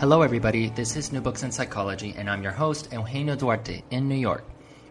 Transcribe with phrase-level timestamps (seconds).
[0.00, 0.68] Hello, everybody.
[0.68, 4.44] This is New Books in Psychology, and I'm your host, Eugenio Duarte, in New York.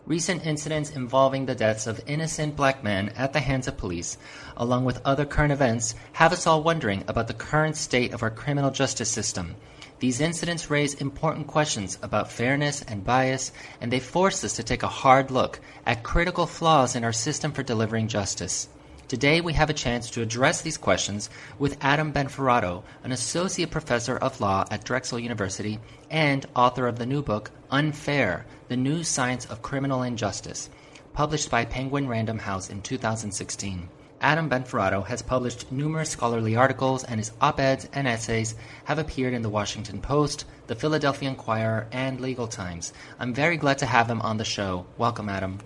[0.05, 4.17] Recent incidents involving the deaths of innocent black men at the hands of police,
[4.57, 8.29] along with other current events, have us all wondering about the current state of our
[8.29, 9.55] criminal justice system.
[9.99, 14.83] These incidents raise important questions about fairness and bias, and they force us to take
[14.83, 18.67] a hard look at critical flaws in our system for delivering justice.
[19.07, 24.17] Today, we have a chance to address these questions with Adam Benforado, an associate professor
[24.17, 25.79] of law at Drexel University
[26.09, 30.69] and author of the new book, Unfair The New Science of Criminal Injustice,
[31.13, 33.87] published by Penguin Random House in 2016.
[34.19, 39.33] Adam Benforado has published numerous scholarly articles, and his op eds and essays have appeared
[39.33, 42.91] in the Washington Post, the Philadelphia Inquirer, and Legal Times.
[43.19, 44.85] I'm very glad to have him on the show.
[44.97, 45.59] Welcome, Adam.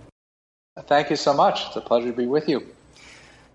[0.86, 1.66] Thank you so much.
[1.66, 2.64] It's a pleasure to be with you.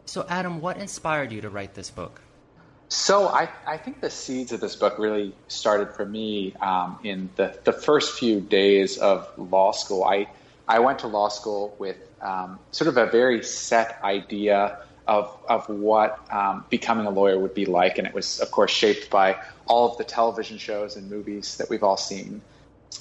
[0.08, 2.22] So, Adam, what inspired you to write this book?
[2.88, 7.30] So, I, I think the seeds of this book really started for me um, in
[7.36, 10.05] the, the first few days of law school.
[10.05, 10.28] I,
[10.66, 15.67] I went to law school with um, sort of a very set idea of, of
[15.67, 17.97] what um, becoming a lawyer would be like.
[17.97, 19.35] And it was, of course, shaped by
[19.66, 22.41] all of the television shows and movies that we've all seen.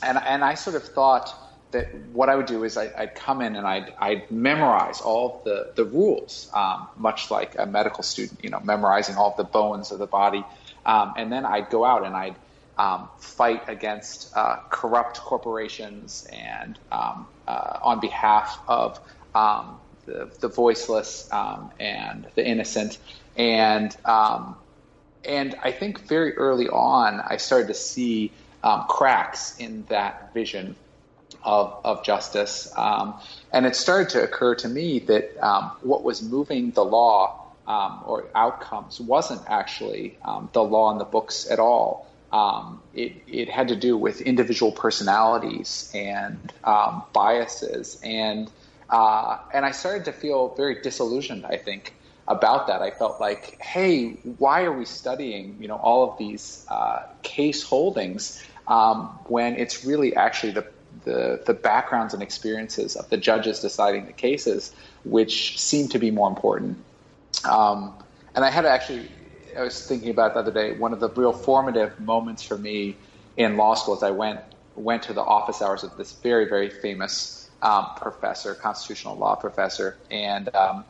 [0.03, 1.33] And, and I sort of thought,
[1.77, 5.43] that what I would do is I, would come in and I'd, I'd memorize all
[5.45, 9.93] the, the rules, um, much like a medical student, you know, memorizing all the bones
[9.93, 10.43] of the body.
[10.87, 12.37] Um, and then I'd go out and I'd
[12.79, 18.99] um, fight against uh, corrupt corporations and um, uh, on behalf of
[19.35, 22.99] um, the, the voiceless um, and the innocent.
[23.37, 23.95] And,
[25.25, 28.33] and I think very early on, I started to see
[28.89, 30.75] cracks in that vision
[31.43, 32.73] of, of justice.
[32.77, 33.15] Um,
[33.53, 38.03] and it started to occur to me that um, what was moving the law um,
[38.07, 42.07] or outcomes wasn't actually um, the law in the books at all.
[42.33, 47.99] Um, it, it had to do with individual personalities and um, biases.
[48.03, 48.51] And,
[48.91, 51.95] uh, and I started to feel very disillusioned, I think,
[52.29, 52.83] about that.
[52.83, 57.63] I felt like, hey, why are we studying, you know, all of these uh, case
[57.63, 60.67] holdings um, when it's really actually the
[61.05, 64.75] the, the backgrounds and experiences of the judges deciding the cases,
[65.05, 66.83] which seem to be more important.
[67.45, 67.93] Um,
[68.35, 69.09] and I had actually,
[69.57, 72.97] I was thinking about the other day, one of the real formative moments for me
[73.37, 74.41] in law school is I went
[74.75, 79.97] went to the office hours of this very, very famous um, professor, constitutional law professor,
[80.11, 80.85] and um,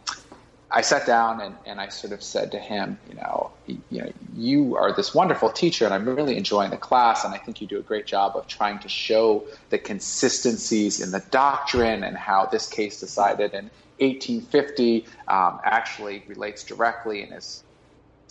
[0.70, 4.12] I sat down and, and I sort of said to him, you know, you know,
[4.34, 7.66] you are this wonderful teacher, and I'm really enjoying the class, and I think you
[7.66, 12.46] do a great job of trying to show the consistencies in the doctrine and how
[12.46, 17.62] this case decided in 1850 um, actually relates directly and is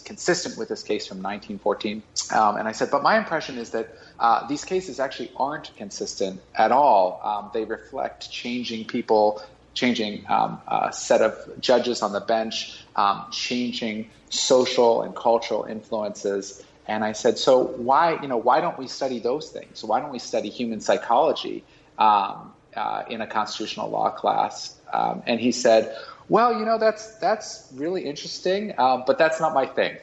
[0.04, 2.04] consistent with this case from 1914.
[2.32, 6.42] Um, and I said, but my impression is that uh, these cases actually aren't consistent
[6.54, 7.20] at all.
[7.24, 9.42] Um, they reflect changing people
[9.76, 16.64] changing um, a set of judges on the bench, um, changing social and cultural influences.
[16.88, 19.84] And I said, so why, you know, why don't we study those things?
[19.84, 21.64] Why don't we study human psychology
[22.00, 24.76] um, uh, in a constitutional law class?
[24.92, 25.96] Um, and he said,
[26.30, 29.98] well, you know, that's that's really interesting, uh, but that's not my thing.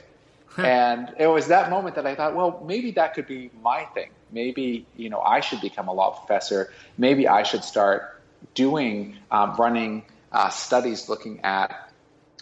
[0.59, 4.11] and it was that moment that I thought, well, maybe that could be my thing.
[4.31, 6.73] Maybe you know I should become a law professor.
[6.97, 8.12] Maybe I should start
[8.55, 11.93] doing um, running uh, studies looking at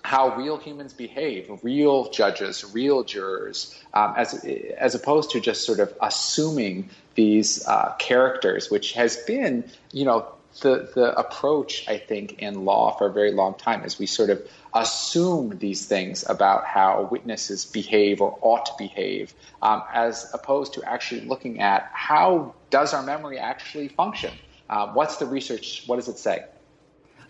[0.02, 4.44] how real humans behave, real judges, real jurors, um, as
[4.78, 10.26] as opposed to just sort of assuming these uh, characters, which has been, you know,
[10.62, 14.30] the the approach I think in law for a very long time is we sort
[14.30, 14.42] of
[14.74, 20.82] assume these things about how witnesses behave or ought to behave, um, as opposed to
[20.82, 24.32] actually looking at how does our memory actually function.
[24.70, 25.82] Uh, what's the research?
[25.86, 26.44] What does it say?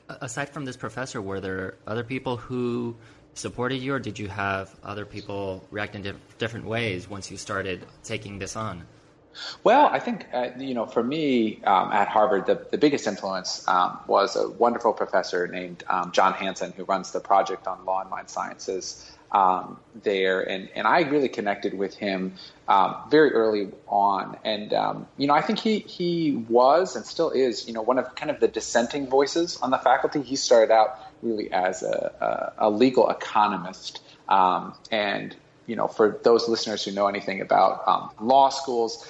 [0.09, 2.97] Aside from this professor, were there other people who
[3.33, 7.87] supported you, or did you have other people react in different ways once you started
[8.05, 8.87] taking this on?
[9.65, 13.67] Well, I think uh, you know, for me um, at Harvard, the, the biggest influence
[13.69, 18.01] um, was a wonderful professor named um, Jon Hanson, who runs the project on law
[18.03, 22.35] and mind sciences um, there, and and I really connected with him
[22.69, 27.31] um, very early on, and um, you know I think he he was and still
[27.31, 30.23] is you know one of kind of the dissenting voices on the faculty.
[30.23, 35.35] He started out really as a, a, a legal economist, um, and
[35.67, 39.07] you know for those listeners who know anything about um, law schools.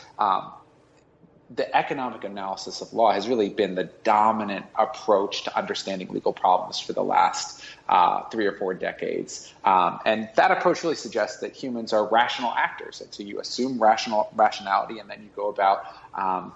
[1.53, 6.79] The economic analysis of law has really been the dominant approach to understanding legal problems
[6.79, 9.53] for the last uh, three or four decades.
[9.65, 13.01] Um, and that approach really suggests that humans are rational actors.
[13.01, 16.53] And so you assume rational rationality, and then you go about um,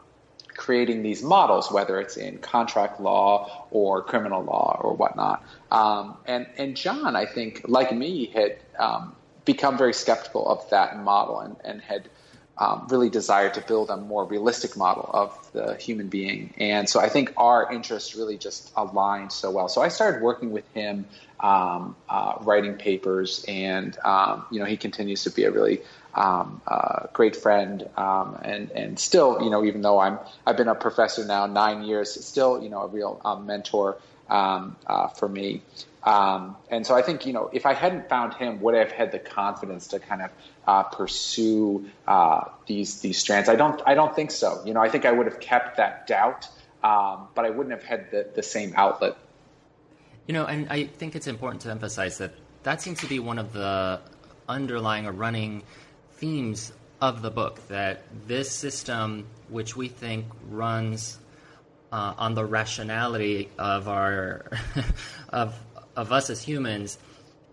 [0.57, 5.45] creating these models, whether it's in contract law or criminal law or whatnot.
[5.73, 10.99] Um, and and John, I think, like me, had um, become very skeptical of that
[11.03, 12.09] model and, and had
[12.57, 16.55] um, really desire to build a more realistic model of the human being.
[16.57, 19.69] And so I think our interests really just aligned so well.
[19.69, 21.07] So I started working with him,
[21.41, 25.83] um, uh, writing papers, and um, you know he continues to be a really
[26.15, 30.69] um, uh, great friend, um, and and still you know even though I'm I've been
[30.69, 33.99] a professor now nine years, still you know a real um, mentor
[34.29, 35.63] uh, for me.
[36.05, 38.93] Um, and so I think, you know, if I hadn't found him, would I have
[38.93, 40.31] had the confidence to kind of
[40.67, 43.49] uh, pursue uh, these these strands?
[43.49, 44.63] I don't I don't think so.
[44.67, 46.49] You know, I think I would have kept that doubt,
[46.83, 49.17] um, but I wouldn't have had the, the same outlet.
[50.27, 52.35] You know, and I think it's important to emphasize that
[52.65, 54.01] that seems to be one of the
[54.47, 55.63] underlying or running
[56.17, 61.19] themes of the book that this system, which we think runs
[61.93, 64.47] uh, on the rationality of our
[65.29, 65.55] of
[65.97, 66.99] of us as humans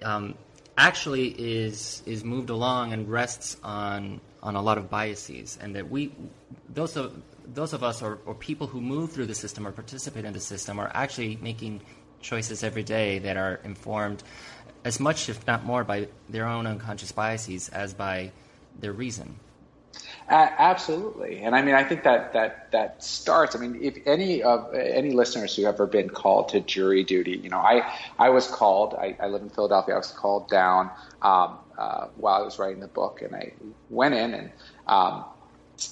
[0.04, 0.36] um,
[0.78, 5.90] actually is is moved along and rests on on a lot of biases, and that
[5.90, 6.12] we
[6.70, 7.14] those of
[7.54, 10.40] those of us or, or people who move through the system or participate in the
[10.40, 11.82] system are actually making
[12.22, 14.24] choices every day that are informed
[14.84, 18.32] as much, if not more, by their own unconscious biases as by
[18.80, 19.36] their reason.
[20.33, 23.54] Absolutely, and I mean, I think that that that starts.
[23.54, 27.31] I mean, if any of any listeners who have ever been called to jury duty,
[27.44, 28.94] you know, I I was called.
[28.94, 29.95] I, I live in Philadelphia.
[29.95, 30.89] I was called down
[31.22, 33.54] um, uh, while I was writing the book, and I
[33.89, 34.51] went in and.
[34.88, 35.25] Um,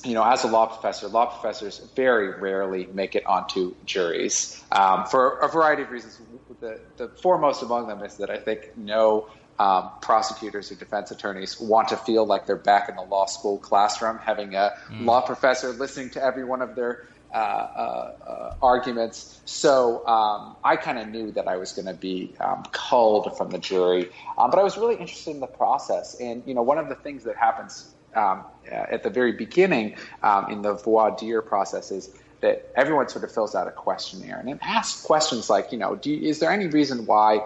[0.04, 5.06] you know, as a law professor, law professors very rarely make it onto juries um,
[5.08, 6.20] for a variety of reasons.
[6.60, 9.28] The, the foremost among them is that I think no
[9.60, 13.58] um, prosecutors or defense attorneys want to feel like they're back in the law school
[13.58, 15.06] classroom, having a mm.
[15.06, 19.40] law professor listening to every one of their uh, uh, uh, arguments.
[19.46, 23.52] So um, I kind of knew that I was going to be um, culled from
[23.52, 26.16] the jury, um, but I was really interested in the process.
[26.20, 30.50] And you know, one of the things that happens um, at the very beginning um,
[30.50, 32.10] in the voir dire process is
[32.42, 36.00] that everyone sort of fills out a questionnaire and it asks questions like, you know,
[36.04, 37.46] you, is there any reason why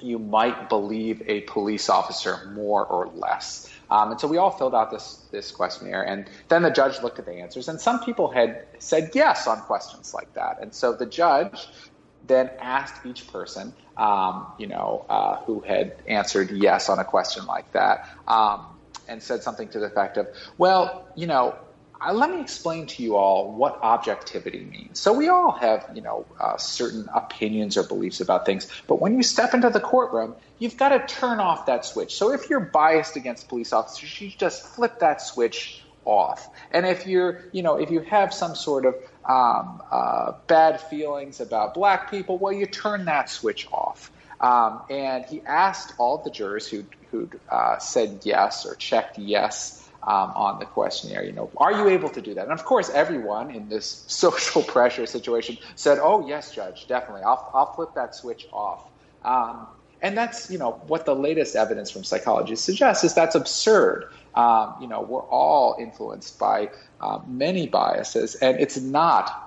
[0.00, 3.70] you might believe a police officer more or less.
[3.90, 7.18] Um, and so we all filled out this this questionnaire, and then the judge looked
[7.18, 10.92] at the answers, and some people had said yes on questions like that, and so
[10.92, 11.68] the judge
[12.26, 17.46] then asked each person, um, you know, uh, who had answered yes on a question
[17.46, 18.66] like that, um,
[19.08, 20.26] and said something to the effect of,
[20.58, 21.54] well, you know,
[22.12, 25.00] let me explain to you all what objectivity means.
[25.00, 29.16] So we all have, you know, uh, certain opinions or beliefs about things, but when
[29.16, 32.14] you step into the courtroom, you've got to turn off that switch.
[32.16, 36.48] So if you're biased against police officers, you just flip that switch off.
[36.70, 38.94] And if you're, you know, if you have some sort of
[39.24, 44.10] um, uh, bad feelings about black people, well, you turn that switch off.
[44.40, 49.85] Um, and he asked all the jurors who who'd uh, said yes or checked yes
[50.06, 51.24] um, on the questionnaire.
[51.24, 52.44] You know, are you able to do that?
[52.44, 57.22] And of course, everyone in this social pressure situation said, "Oh yes, judge, definitely.
[57.22, 58.84] I'll I'll flip that switch off."
[59.24, 59.66] Um,
[60.02, 64.10] and that's you know what the latest evidence from psychology suggests is that's absurd.
[64.34, 66.70] Um, you know, we're all influenced by
[67.00, 69.42] uh, many biases, and it's not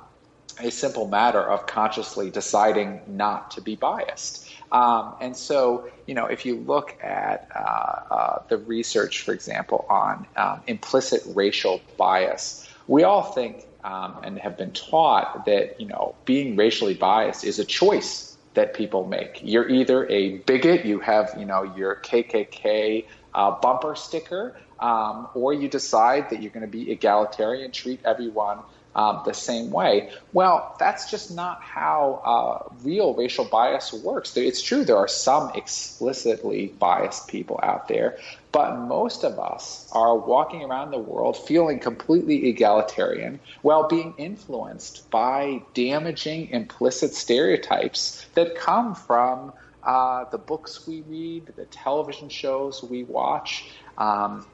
[0.60, 4.49] a simple matter of consciously deciding not to be biased.
[4.72, 9.86] Um, and so, you know, if you look at uh, uh, the research, for example,
[9.90, 15.88] on um, implicit racial bias, we all think um, and have been taught that, you
[15.88, 19.40] know, being racially biased is a choice that people make.
[19.44, 25.54] You're either a bigot, you have, you know, your KKK uh, bumper sticker, um, or
[25.54, 28.60] you decide that you're going to be egalitarian, treat everyone
[29.00, 30.12] um, the same way.
[30.34, 34.36] Well, that's just not how uh, real racial bias works.
[34.36, 38.18] It's true there are some explicitly biased people out there,
[38.52, 45.10] but most of us are walking around the world feeling completely egalitarian while being influenced
[45.10, 52.84] by damaging implicit stereotypes that come from uh, the books we read, the television shows
[52.84, 53.70] we watch.
[53.98, 54.46] Um,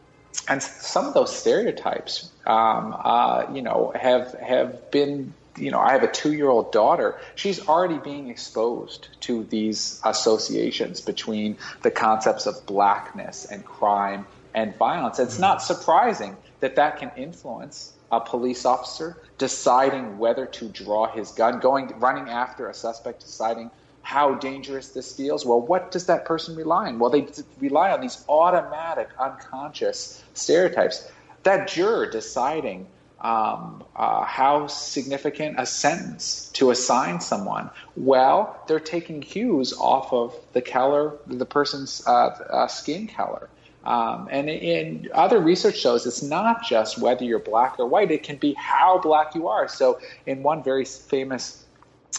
[0.48, 5.94] and some of those stereotypes, um, uh, you know, have have been you know, I
[5.94, 7.18] have a two year old daughter.
[7.36, 14.76] She's already being exposed to these associations between the concepts of blackness and crime and
[14.78, 15.20] violence.
[15.20, 21.32] It's not surprising that that can influence a police officer deciding whether to draw his
[21.32, 23.72] gun, going running after a suspect, deciding
[24.06, 25.44] how dangerous this feels.
[25.48, 27.00] Well, what does that person rely on?
[27.00, 27.28] Well, they
[27.60, 31.10] rely on these automatic, unconscious stereotypes.
[31.42, 32.86] That juror deciding
[33.20, 37.72] um, uh, how significant a sentence to assign someone?
[37.96, 43.50] Well, they're taking cues off of the color, the person's uh, uh, skin color.
[43.84, 48.22] Um, and in other research shows it's not just whether you're black or white, it
[48.22, 49.68] can be how black you are.
[49.68, 51.66] So, in one very famous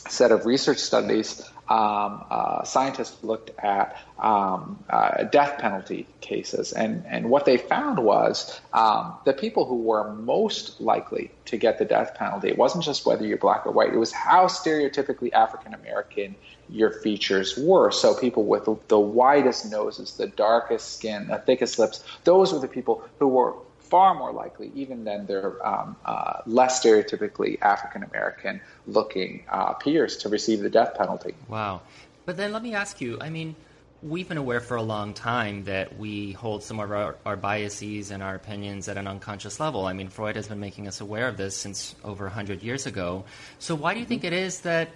[0.09, 7.05] set of research studies, um, uh, scientists looked at um, uh, death penalty cases, and,
[7.07, 11.85] and what they found was um, the people who were most likely to get the
[11.85, 15.75] death penalty, it wasn't just whether you're black or white, it was how stereotypically African
[15.75, 16.35] American
[16.69, 17.91] your features were.
[17.91, 22.59] So people with the, the widest noses, the darkest skin, the thickest lips, those were
[22.59, 23.55] the people who were
[23.90, 30.16] far more likely, even than their um, uh, less stereotypically African American looking uh, peers,
[30.19, 31.35] to receive the death penalty.
[31.49, 31.83] Wow.
[32.25, 33.55] But then let me ask you I mean,
[34.02, 38.11] we've been aware for a long time that we hold some of our, our, biases
[38.11, 39.87] and our opinions at an unconscious level.
[39.87, 43.25] I mean, Freud has been making us aware of this since over 100 years ago.
[43.59, 44.90] So, why do you think it is that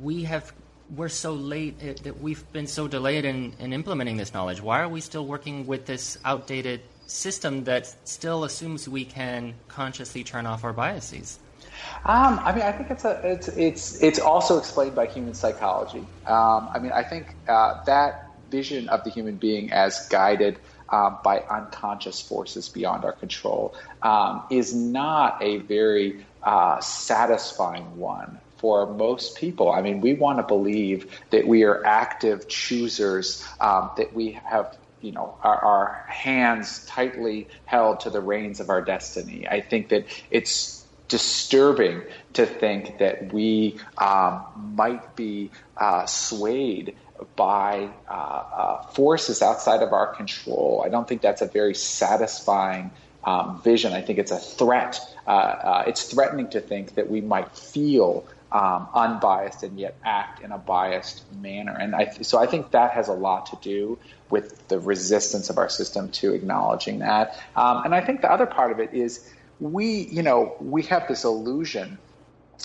[0.00, 0.52] we have.
[0.94, 4.60] We're so late eh, that we've been so delayed in, in implementing this knowledge.
[4.60, 10.24] Why are we still working with this outdated system that still assumes we can consciously
[10.24, 11.38] turn off our biases?
[12.04, 16.04] Um, I mean, I think it's a it's it's it's also explained by human psychology.
[16.26, 21.10] Um, I mean, I think uh, that vision of the human being as guided uh,
[21.24, 28.86] by unconscious forces beyond our control um, is not a very uh, satisfying one for
[28.86, 29.72] most people.
[29.72, 34.76] I mean, we want to believe that we are active choosers, um, that we have
[35.02, 39.46] you know our, our, hands tightly held to the reins of our destiny.
[39.48, 44.44] I think that it's disturbing to think that we um,
[44.74, 46.96] might be uh, swayed
[47.36, 50.82] by uh, uh, forces outside of our control.
[50.84, 52.90] I don't think that's a very satisfying
[53.24, 53.92] um, vision.
[53.92, 55.00] I think it's a threat.
[55.26, 60.42] Uh, uh, it's threatening to think that we might feel um, unbiased and yet act
[60.42, 61.76] in a biased manner.
[61.78, 63.98] And I, so I think that has a lot to do
[64.32, 67.38] with the resistance of our system to acknowledging that.
[67.54, 71.06] Um, and I think the other part of it is we, you know, we have
[71.06, 71.98] this illusion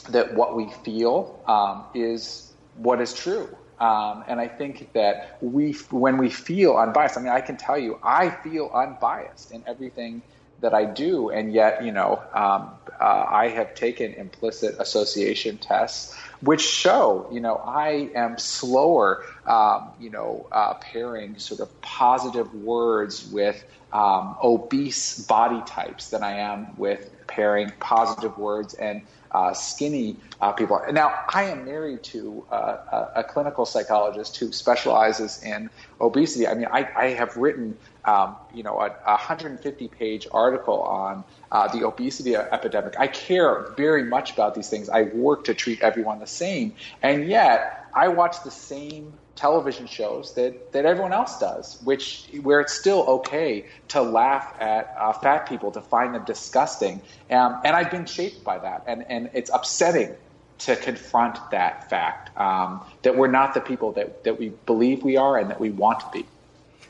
[0.10, 3.50] that what we feel um, is what is true.
[3.80, 7.78] Um, and I think that we, when we feel unbiased, I mean, I can tell
[7.78, 10.22] you, I feel unbiased in everything
[10.62, 16.18] that I do, and yet, you know, um, uh, I have taken implicit association tests,
[16.42, 22.54] which show, you know, I am slower, um, you know, uh, pairing sort of positive
[22.54, 29.02] words with um, obese body types than I am with pairing positive words and
[29.32, 30.82] uh, skinny uh, people.
[30.92, 36.48] Now, I am married to uh, a, a, clinical psychologist who specializes in obesity.
[36.48, 37.78] I mean, I, I have written
[38.08, 42.96] um, you know, a, a 150 page article on uh, the obesity epidemic.
[42.98, 44.90] I care very much about these things.
[44.90, 46.74] I work to treat everyone the same.
[47.04, 52.62] And yet, I watch the same television shows that, that everyone else does, which where
[52.62, 57.02] it's still okay to laugh at uh, fat people, to find them disgusting.
[57.30, 58.84] Um, and I've been shaped by that.
[58.88, 60.16] And, and it's upsetting
[60.60, 65.18] to confront that fact um, that we're not the people that, that we believe we
[65.18, 66.26] are and that we want to be.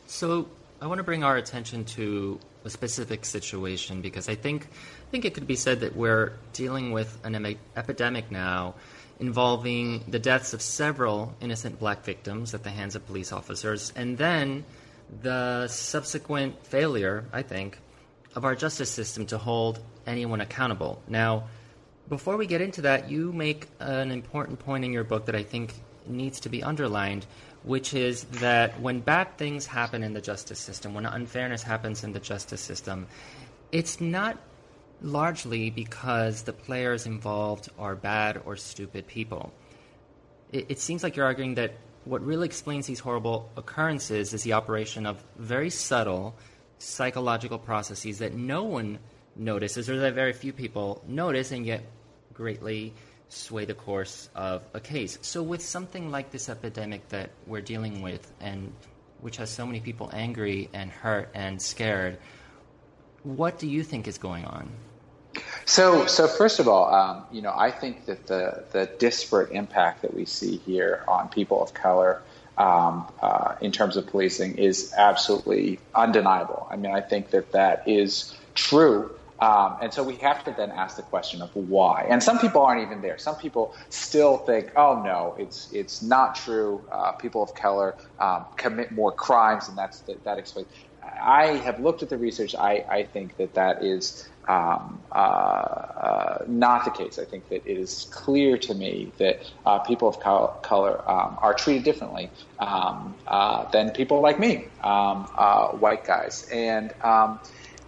[0.05, 0.47] So
[0.79, 5.25] I want to bring our attention to a specific situation because I think I think
[5.25, 8.75] it could be said that we're dealing with an em- epidemic now
[9.19, 14.19] involving the deaths of several innocent black victims at the hands of police officers and
[14.19, 14.65] then
[15.23, 17.79] the subsequent failure, I think,
[18.35, 21.01] of our justice system to hold anyone accountable.
[21.07, 21.45] Now,
[22.07, 25.41] before we get into that, you make an important point in your book that I
[25.41, 25.73] think
[26.05, 27.25] needs to be underlined,
[27.67, 32.13] which is that when bad things happen in the justice system, when unfairness happens in
[32.13, 33.07] the justice system,
[33.73, 34.37] it's not
[35.01, 39.51] largely because the players involved are bad or stupid people.
[40.53, 41.73] It, it, seems like you're arguing that
[42.05, 46.35] what really explains these horrible occurrences is the operation of very subtle
[46.79, 48.97] psychological processes that no one
[49.35, 51.83] notices or that very few people notice and yet
[52.33, 52.93] greatly
[53.29, 55.17] sway the course of a case.
[55.21, 58.71] So, with something like this epidemic that we're dealing with, and
[59.21, 62.17] which has so many people angry and hurt and scared,
[63.23, 64.69] what do you think is going on?
[65.65, 70.01] So, so first of all, um, you know, I think that the the disparate impact
[70.01, 72.21] that we see here on people of color
[72.57, 76.67] um, uh, in terms of policing is absolutely undeniable.
[76.71, 79.11] I mean, I think that that is true.
[79.39, 82.05] Um, and so we have to then ask the question of why.
[82.09, 83.17] And some people aren't even there.
[83.17, 86.87] Some people still think, oh no, it's it's not true.
[86.91, 90.69] Uh, people of color um, commit more crimes, and that's that, that explains.
[91.21, 92.55] I have looked at the research.
[92.55, 97.19] I, I think that that is um, uh, uh, not the case.
[97.19, 101.53] I think that it is clear to me that uh, people of color um, are
[101.53, 106.45] treated differently um, uh, than people like me, um, uh, white guys.
[106.51, 107.39] And um,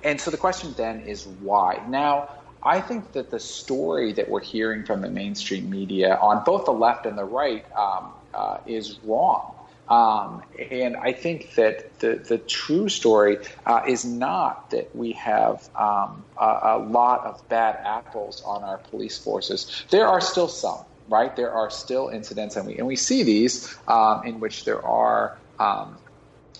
[0.03, 1.82] and so the question then is why?
[1.88, 2.29] Now,
[2.62, 6.74] I think that the story that we're hearing from the mainstream media on both the
[6.74, 9.56] left and the right um, uh, is wrong.
[9.88, 15.68] Um, and I think that the, the true story uh, is not that we have
[15.75, 19.84] um, a, a, lot of bad apples on our police forces.
[19.89, 21.36] There are still some, right?
[21.36, 25.39] There are still incidents, and we, and we see these um, in which there are
[25.58, 25.98] um,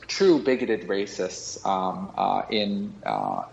[0.09, 3.43] true bigoted racists um, uh, in uh,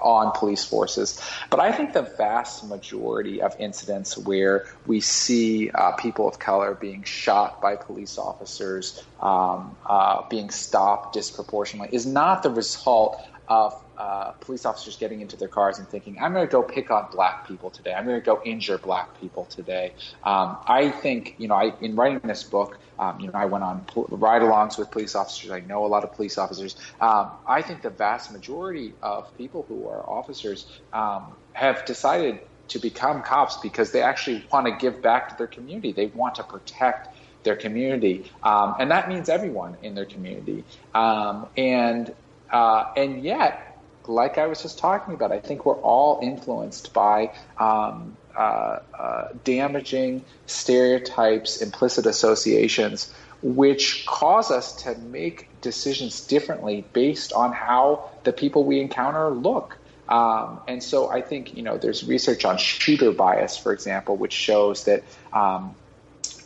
[0.00, 1.20] on police forces.
[1.50, 6.74] But I think the vast majority of incidents where we see uh, people of color
[6.74, 13.72] being shot by police officers, um, uh, being stopped disproportionately, is not the result of
[13.98, 17.08] uh, police officers getting into their cars and thinking, I'm going to go pick on
[17.12, 17.92] black people today.
[17.92, 19.94] I'm going to go injure black people today.
[20.22, 23.64] Um, I think, you know, I, in writing this book, um, you know, I went
[23.64, 25.50] on pol- ride-alongs with police officers.
[25.50, 26.76] I know a lot of police officers.
[27.00, 32.78] Um, I think the vast majority of people who are officers um, have decided to
[32.78, 35.92] become cops because they actually want to give back to their community.
[35.92, 37.08] They want to protect
[37.42, 40.64] their community, um, and that means everyone in their community.
[40.94, 42.14] Um, and
[42.54, 47.32] uh, and yet, like I was just talking about, I think we're all influenced by
[47.58, 53.12] um, uh, uh, damaging stereotypes, implicit associations,
[53.42, 59.76] which cause us to make decisions differently based on how the people we encounter look.
[60.08, 64.32] Um, and so I think, you know, there's research on shooter bias, for example, which
[64.32, 65.74] shows that um,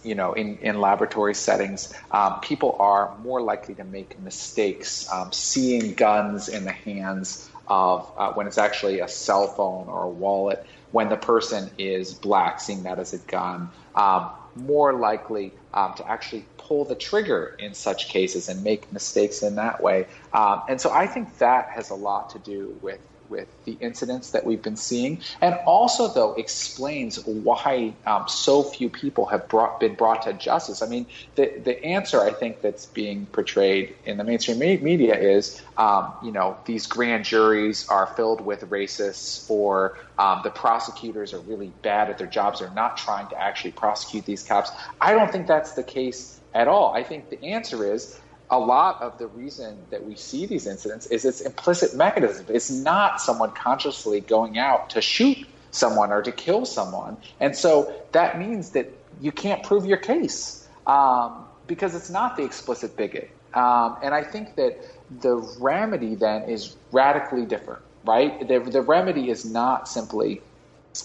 [0.08, 5.30] you know, in, in laboratory settings, um, people are more likely to make mistakes um,
[5.32, 10.08] seeing guns in the hands of uh, when it's actually a cell phone or a
[10.08, 15.92] wallet, when the person is black, seeing that as a gun, um, more likely um,
[15.94, 20.06] to actually pull the trigger in such cases and make mistakes in that way.
[20.32, 24.30] Um, and so I think that has a lot to do with with the incidents
[24.30, 29.80] that we've been seeing, and also though explains why um, so few people have brought,
[29.80, 30.82] been brought to justice.
[30.82, 35.62] I mean, the the answer I think that's being portrayed in the mainstream media is,
[35.76, 41.40] um, you know, these grand juries are filled with racists, or um, the prosecutors are
[41.40, 42.60] really bad at their jobs.
[42.60, 44.70] They're not trying to actually prosecute these cops.
[45.00, 46.94] I don't think that's the case at all.
[46.94, 48.18] I think the answer is
[48.50, 52.46] a lot of the reason that we see these incidents is its implicit mechanism.
[52.48, 57.16] It's not someone consciously going out to shoot someone or to kill someone.
[57.40, 62.44] And so that means that you can't prove your case um, because it's not the
[62.44, 63.30] explicit bigot.
[63.54, 64.78] Um, and I think that
[65.20, 68.46] the remedy then is radically different, right?
[68.46, 70.40] The, the remedy is not simply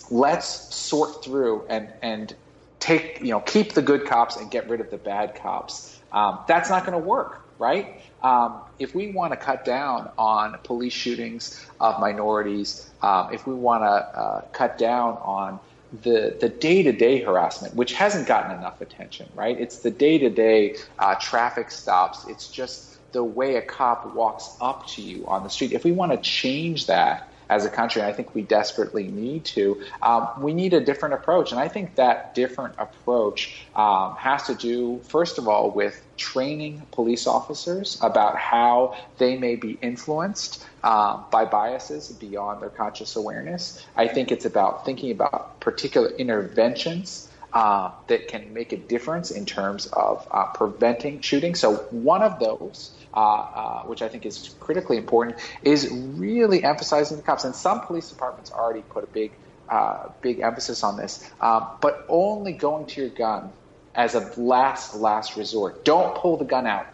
[0.09, 2.35] let's sort through and, and
[2.79, 5.99] take, you know, keep the good cops and get rid of the bad cops.
[6.13, 8.01] Um, that's not going to work, right?
[8.21, 13.53] Um, if we want to cut down on police shootings of minorities, um, if we
[13.53, 15.59] want to uh, cut down on
[16.01, 19.59] the the day to day harassment, which hasn't gotten enough attention, right?
[19.59, 20.75] It's the day to day
[21.21, 22.25] traffic stops.
[22.27, 25.71] It's just the way a cop walks up to you on the street.
[25.71, 29.83] If we want to change that, as a country, I think we desperately need to.
[30.01, 34.55] Um, we need a different approach, and I think that different approach um, has to
[34.55, 41.21] do, first of all, with training police officers about how they may be influenced uh,
[41.31, 43.85] by biases beyond their conscious awareness.
[43.95, 49.45] I think it's about thinking about particular interventions uh, that can make a difference in
[49.45, 51.55] terms of uh, preventing shooting.
[51.55, 57.17] So, one of those, uh, uh, which I think is critically important, is really emphasizing
[57.17, 57.43] the cops.
[57.43, 59.31] And some police departments already put a big,
[59.69, 63.51] uh, big emphasis on this, um, but only going to your gun
[63.93, 65.85] as a last, last resort.
[65.85, 66.87] Don't pull the gun out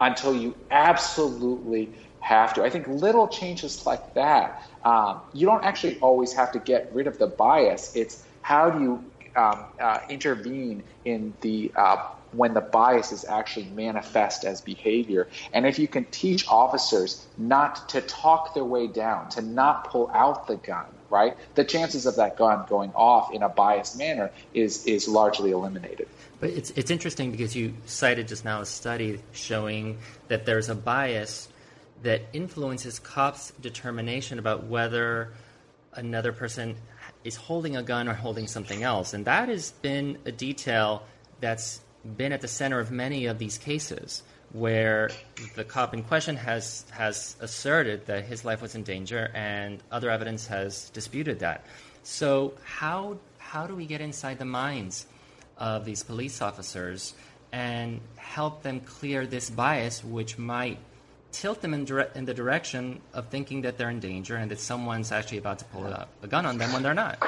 [0.00, 2.62] until you absolutely have to.
[2.62, 7.06] I think little changes like that, um, you don't actually always have to get rid
[7.06, 7.94] of the bias.
[7.94, 9.04] It's how do you
[9.36, 15.28] um, uh, intervene in the uh, when the bias is actually manifest as behavior.
[15.52, 20.10] And if you can teach officers not to talk their way down, to not pull
[20.12, 24.30] out the gun, right, the chances of that gun going off in a biased manner
[24.52, 26.08] is is largely eliminated.
[26.40, 30.74] But it's it's interesting because you cited just now a study showing that there's a
[30.74, 31.48] bias
[32.02, 35.32] that influences cops' determination about whether
[35.94, 36.76] another person
[37.24, 41.02] is holding a gun or holding something else, and that has been a detail
[41.40, 41.80] that's
[42.16, 45.10] been at the center of many of these cases where
[45.56, 50.10] the cop in question has has asserted that his life was in danger and other
[50.10, 51.66] evidence has disputed that.
[52.02, 55.06] So how how do we get inside the minds
[55.58, 57.14] of these police officers
[57.52, 60.78] and help them clear this bias which might
[61.34, 64.60] tilt them in, dire- in the direction of thinking that they're in danger and that
[64.60, 67.18] someone's actually about to pull a, a gun on them when they're not?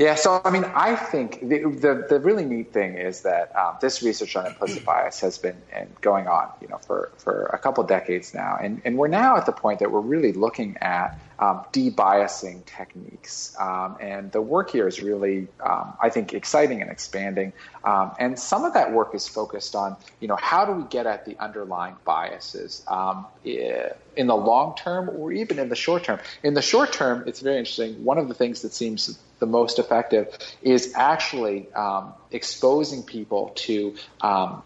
[0.00, 3.76] Yeah, so I mean, I think the the, the really neat thing is that um,
[3.82, 5.58] this research on implicit bias has been
[6.00, 9.44] going on, you know, for, for a couple decades now, and and we're now at
[9.44, 14.88] the point that we're really looking at um, debiasing techniques, um, and the work here
[14.88, 17.52] is really, um, I think, exciting and expanding.
[17.84, 21.04] Um, and some of that work is focused on, you know, how do we get
[21.04, 26.20] at the underlying biases um, in the long term or even in the short term.
[26.42, 28.02] In the short term, it's very interesting.
[28.02, 33.96] One of the things that seems the most effective is actually um, exposing people to
[34.20, 34.62] um,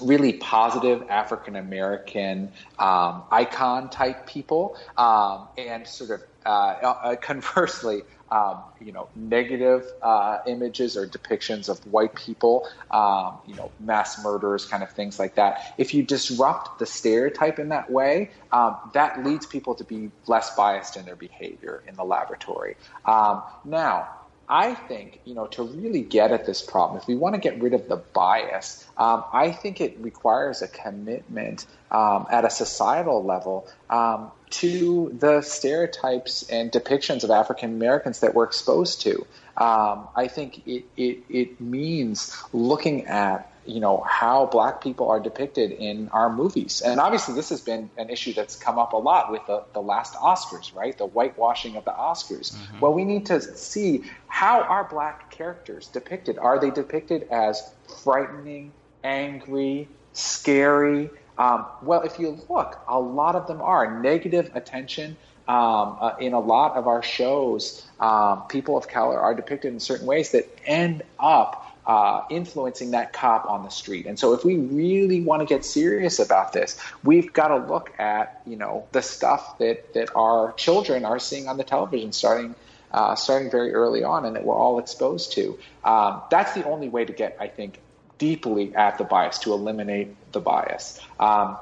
[0.00, 8.02] really positive African American um, icon type people, um, and sort of uh, uh, conversely,
[8.30, 14.22] um, you know, negative uh, images or depictions of white people, um, you know, mass
[14.22, 15.74] murderers, kind of things like that.
[15.76, 20.54] If you disrupt the stereotype in that way, um, that leads people to be less
[20.54, 22.76] biased in their behavior in the laboratory.
[23.04, 24.08] Um, now,
[24.48, 27.60] I think, you know, to really get at this problem, if we want to get
[27.60, 33.24] rid of the bias, um, I think it requires a commitment um, at a societal
[33.24, 39.26] level um, to the stereotypes and depictions of African Americans that we're exposed to.
[39.56, 45.20] Um, I think it, it, it means looking at you know how black people are
[45.20, 46.82] depicted in our movies.
[46.82, 49.80] And obviously this has been an issue that's come up a lot with the, the
[49.80, 50.96] last oscars right?
[50.96, 52.54] The whitewashing of the oscars.
[52.54, 52.80] Mm-hmm.
[52.80, 56.38] well we need to see how are black characters depicted?
[56.38, 57.62] Are they depicted as
[58.02, 58.72] frightening
[59.04, 61.10] angry scary?
[61.38, 64.00] Um, well if you look a lot of them are.
[64.00, 65.16] Negative attention
[65.48, 69.80] um, uh, in a lot of our shows, um, people of color are depicted in
[69.80, 74.06] certain ways that end up uh, influencing that cop on the street.
[74.06, 77.92] And so, if we really want to get serious about this, we've got to look
[77.98, 82.54] at you know the stuff that that our children are seeing on the television starting.
[82.92, 85.58] Uh, starting very early on, and that we're all exposed to.
[85.84, 87.80] Um, that's the only way to get, I think,
[88.16, 91.00] deeply at the bias to eliminate the bias.
[91.18, 91.58] Um,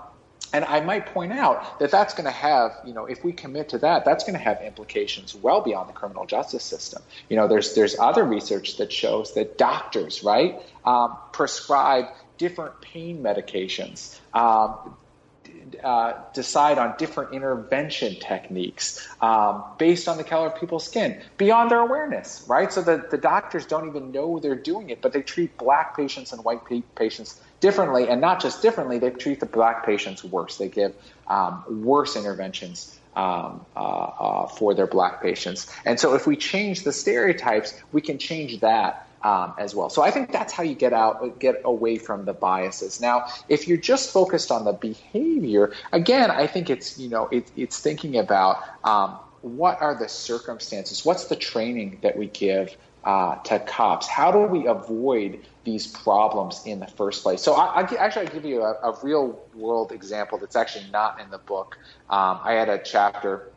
[0.54, 3.70] and I might point out that that's going to have, you know, if we commit
[3.70, 7.02] to that, that's going to have implications well beyond the criminal justice system.
[7.28, 12.06] You know, there's there's other research that shows that doctors, right, um, prescribe
[12.38, 14.18] different pain medications.
[14.32, 14.96] Um,
[15.82, 21.70] uh, decide on different intervention techniques um, based on the color of people's skin beyond
[21.70, 22.72] their awareness, right?
[22.72, 26.32] So that the doctors don't even know they're doing it, but they treat black patients
[26.32, 26.60] and white
[26.94, 30.59] patients differently, and not just differently, they treat the black patients worse.
[30.59, 30.92] They give
[31.29, 35.74] um, worse interventions um, uh, uh, for their black patients.
[35.87, 39.88] And so, if we change the stereotypes, we can change that um, as well.
[39.88, 43.00] So I think that's how you get out, get away from the biases.
[43.00, 47.50] Now, if you're just focused on the behavior, again, I think it's you know it,
[47.57, 53.36] it's thinking about um, what are the circumstances, what's the training that we give uh,
[53.36, 54.06] to cops?
[54.06, 57.42] How do we avoid these problems in the first place?
[57.42, 61.20] So, I, I actually I give you a, a, real world example that's actually not
[61.20, 61.78] in the book.
[62.10, 63.50] Um, I had a chapter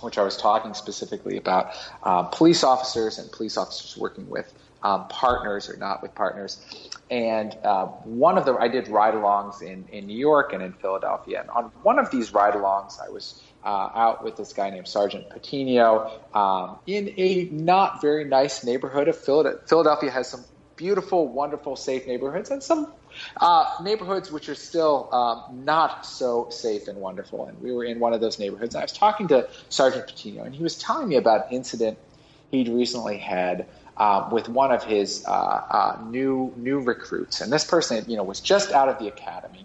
[0.00, 1.70] which I was talking specifically about
[2.02, 6.90] uh, police officers and police officers working with um, partners or not with partners.
[7.10, 11.40] And uh, one of the I did ride-alongs in in New York and in Philadelphia.
[11.40, 15.28] And on one of these ride-alongs, I was uh, out with this guy named Sergeant
[15.28, 19.60] Patino um, in a not very nice neighborhood of Philadelphia.
[19.66, 20.44] Philadelphia has some
[20.76, 22.92] beautiful, wonderful, safe neighborhoods and some
[23.38, 27.46] uh, neighborhoods which are still um, not so safe and wonderful.
[27.46, 28.76] And we were in one of those neighborhoods.
[28.76, 31.98] And I was talking to Sergeant Patino, and he was telling me about an incident
[32.52, 33.66] he'd recently had.
[33.98, 38.22] Uh, with one of his uh, uh, new new recruits, and this person, you know,
[38.22, 39.64] was just out of the academy,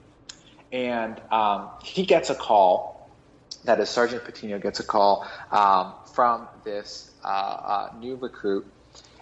[0.72, 2.91] and um, he gets a call
[3.66, 8.66] that is Sergeant Patino gets a call um, from this uh, uh, new recruit,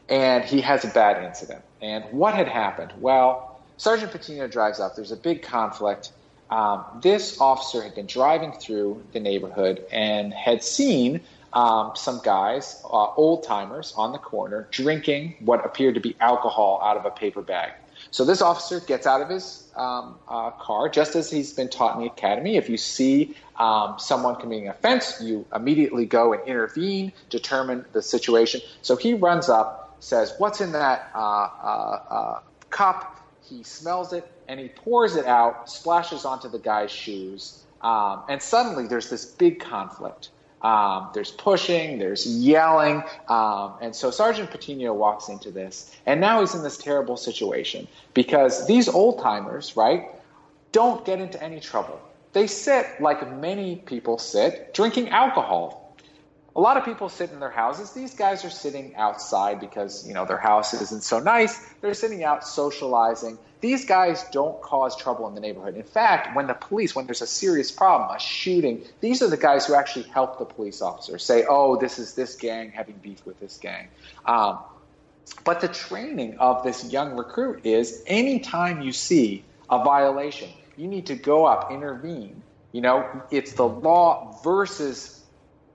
[0.08, 1.62] and he has a bad incident.
[1.82, 2.93] And what had happened?
[2.99, 4.95] Well, Sergeant Patino drives up.
[4.95, 6.12] There's a big conflict.
[6.49, 11.21] Um, this officer had been driving through the neighborhood and had seen
[11.54, 16.82] um, some guys, uh, old timers, on the corner drinking what appeared to be alcohol
[16.84, 17.71] out of a paper bag.
[18.11, 21.95] So this officer gets out of his um, uh, car, just as he's been taught
[21.95, 22.57] in the academy.
[22.57, 28.01] If you see um, someone committing an offense, you immediately go and intervene, determine the
[28.01, 28.61] situation.
[28.81, 34.29] So he runs up, says, "What's in that uh, uh, uh cup?" He smells it
[34.47, 39.25] and he pours it out, splashes onto the guy's shoes, um, and suddenly there's this
[39.25, 40.29] big conflict.
[40.61, 46.41] Um, there's pushing, there's yelling, um, and so Sergeant Patino walks into this, and now
[46.41, 50.09] he's in this terrible situation because these old timers, right,
[50.73, 51.99] don't get into any trouble.
[52.33, 55.78] They sit like many people sit, drinking alcohol
[56.55, 57.91] a lot of people sit in their houses.
[57.91, 61.59] These guys are sitting outside because, you know, their house isn't so nice.
[61.81, 63.38] They're sitting out socializing.
[63.62, 65.75] These guys don't cause trouble in the neighborhood.
[65.75, 69.38] In fact, when the police, when there's a serious problem, a shooting, these are the
[69.38, 73.25] guys who actually help the police officer say, oh, this is this gang having beef
[73.25, 73.88] with this gang.
[74.25, 74.59] Um,
[75.43, 81.07] but the training of this young recruit is anytime you see a violation, you need
[81.07, 82.41] to go up, intervene.
[82.71, 85.18] You know, it's the law versus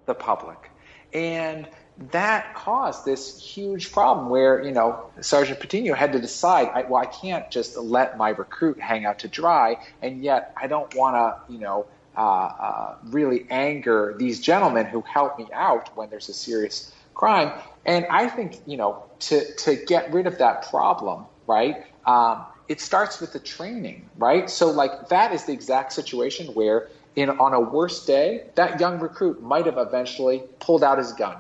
[0.07, 0.71] the public.
[1.13, 1.69] And
[2.11, 7.01] that caused this huge problem where, you know, Sergeant Patino had to decide, I, well,
[7.01, 11.15] I can't just let my recruit hang out to dry, and yet I don't want
[11.15, 11.87] to, you know,
[12.17, 17.53] uh, uh, really anger these gentlemen who help me out when there's a serious crime.
[17.85, 22.81] And I think, you know, to, to get rid of that problem, right, um, it
[22.81, 24.49] starts with the training, right?
[24.49, 28.99] So, like, that is the exact situation where in on a worse day, that young
[29.01, 31.37] recruit might have eventually pulled out his gun.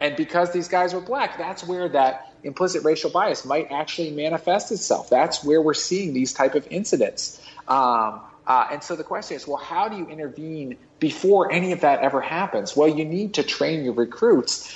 [0.00, 4.70] And because these guys were black, that's where that implicit racial bias might actually manifest
[4.70, 5.08] itself.
[5.08, 7.40] That's where we're seeing these type of incidents.
[7.66, 11.80] Um, uh, and so the question is, well, how do you intervene before any of
[11.80, 12.76] that ever happens?
[12.76, 14.70] Well, you need to train your recruits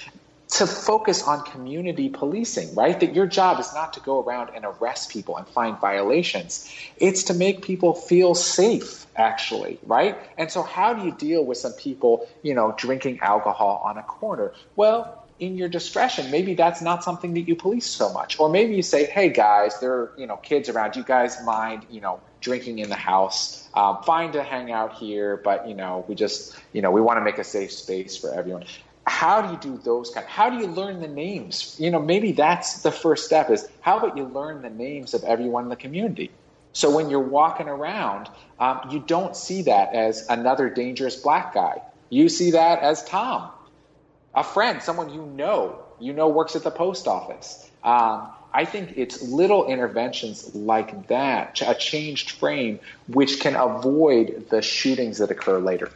[0.50, 2.98] to focus on community policing, right?
[2.98, 6.72] That your job is not to go around and arrest people and find violations.
[6.96, 10.16] It's to make people feel safe, actually, right?
[10.38, 14.02] And so how do you deal with some people, you know, drinking alcohol on a
[14.02, 14.54] corner?
[14.74, 18.40] Well, in your discretion, maybe that's not something that you police so much.
[18.40, 20.96] Or maybe you say, hey guys, there are, you know, kids around.
[20.96, 23.68] You guys mind, you know, drinking in the house?
[23.74, 27.18] Um, fine to hang out here, but, you know, we just, you know, we want
[27.18, 28.64] to make a safe space for everyone
[29.08, 31.76] how do you do those kind how do you learn the names?
[31.78, 35.24] You know maybe that's the first step is how about you learn the names of
[35.24, 36.30] everyone in the community?
[36.72, 41.80] So when you're walking around um, you don't see that as another dangerous black guy.
[42.10, 43.50] You see that as tom
[44.34, 45.84] a friend someone you know.
[46.00, 47.68] You know works at the post office.
[47.82, 54.62] Um, i think it's little interventions like that a changed frame which can avoid the
[54.62, 55.90] shootings that occur later.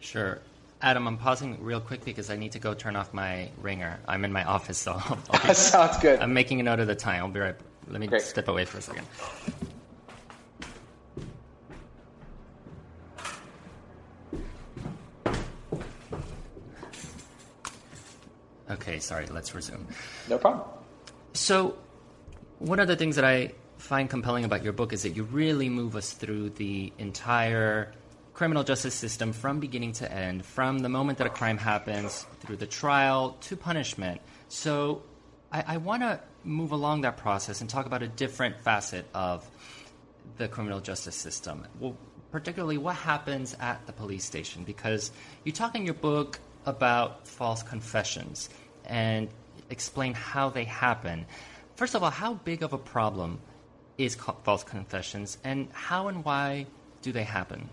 [0.00, 0.38] Sure
[0.84, 3.98] Adam, I'm pausing real quick because I need to go turn off my ringer.
[4.06, 4.92] I'm in my office, so
[5.30, 6.20] I'll be, sounds good.
[6.20, 7.22] I'm making a note of the time.
[7.22, 7.54] I'll be right.
[7.88, 8.20] Let me Great.
[8.20, 9.06] step away for a second.
[18.70, 19.26] Okay, sorry.
[19.28, 19.86] Let's resume.
[20.28, 20.68] No problem.
[21.32, 21.78] So,
[22.58, 25.70] one of the things that I find compelling about your book is that you really
[25.70, 27.92] move us through the entire
[28.34, 32.56] criminal justice system from beginning to end, from the moment that a crime happens through
[32.56, 34.20] the trial to punishment.
[34.48, 35.02] So
[35.52, 39.48] I, I want to move along that process and talk about a different facet of
[40.36, 41.64] the criminal justice system.
[41.78, 41.96] Well,
[42.32, 45.12] particularly what happens at the police station, because
[45.44, 48.48] you talk in your book about false confessions
[48.84, 49.28] and
[49.70, 51.24] explain how they happen.
[51.76, 53.38] First of all, how big of a problem
[53.96, 56.66] is false confessions, and how and why
[57.02, 57.70] do they happen?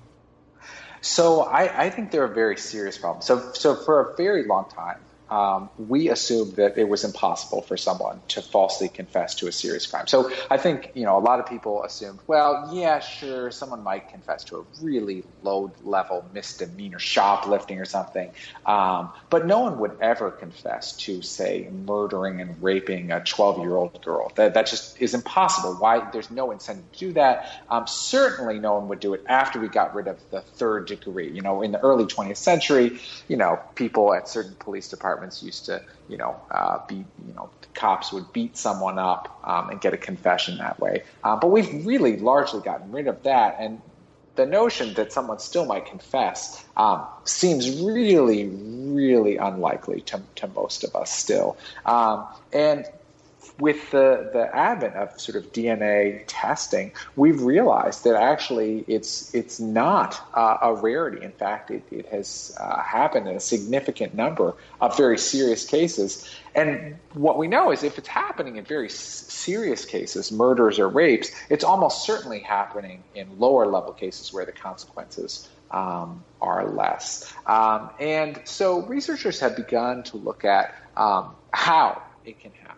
[1.02, 3.22] So I, I think they're a very serious problem.
[3.22, 4.98] So so for a very long time,
[5.32, 9.88] um, we assumed that it was impossible for someone to falsely confess to a serious
[9.88, 10.06] crime.
[10.06, 14.10] So I think you know a lot of people assumed, well, yeah, sure, someone might
[14.10, 18.30] confess to a really low level misdemeanor, shoplifting or something,
[18.66, 23.76] um, but no one would ever confess to, say, murdering and raping a 12 year
[23.76, 24.34] old girl.
[24.36, 25.76] That that just is impossible.
[25.76, 26.10] Why?
[26.12, 27.64] There's no incentive to do that.
[27.70, 31.32] Um, certainly, no one would do it after we got rid of the third degree.
[31.32, 35.44] You know, in the early 20th century, you know, people at certain police departments departments
[35.44, 39.82] used to, you know, uh, be, you know, cops would beat someone up um, and
[39.82, 41.04] get a confession that way.
[41.24, 43.82] Uh, but we've really largely gotten rid of that, and
[44.36, 50.84] the notion that someone still might confess um, seems really, really unlikely to, to most
[50.84, 51.58] of us still.
[51.86, 52.86] Um, and
[53.60, 59.60] with the, the advent of sort of DNA testing, we've realized that actually it's it's
[59.60, 61.24] not uh, a rarity.
[61.24, 66.30] In fact, it, it has uh, happened in a significant number of very serious cases.
[66.54, 71.32] And what we know is if it's happening in very serious cases, murders or rapes,
[71.50, 77.34] it's almost certainly happening in lower level cases where the consequences um, are less.
[77.46, 82.71] Um, and so researchers have begun to look at um, how it can happen.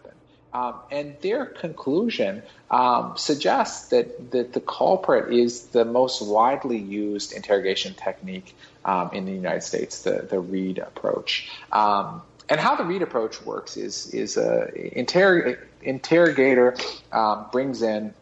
[0.53, 7.33] Um, and their conclusion um, suggests that, that the culprit is the most widely used
[7.33, 11.49] interrogation technique um, in the United States, the, the Reid approach.
[11.71, 16.75] Um, and how the Reid approach works is, is a interrog- interrogator
[17.11, 18.13] um, brings in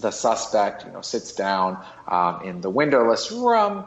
[0.00, 3.84] the suspect, you know, sits down um, in the windowless room,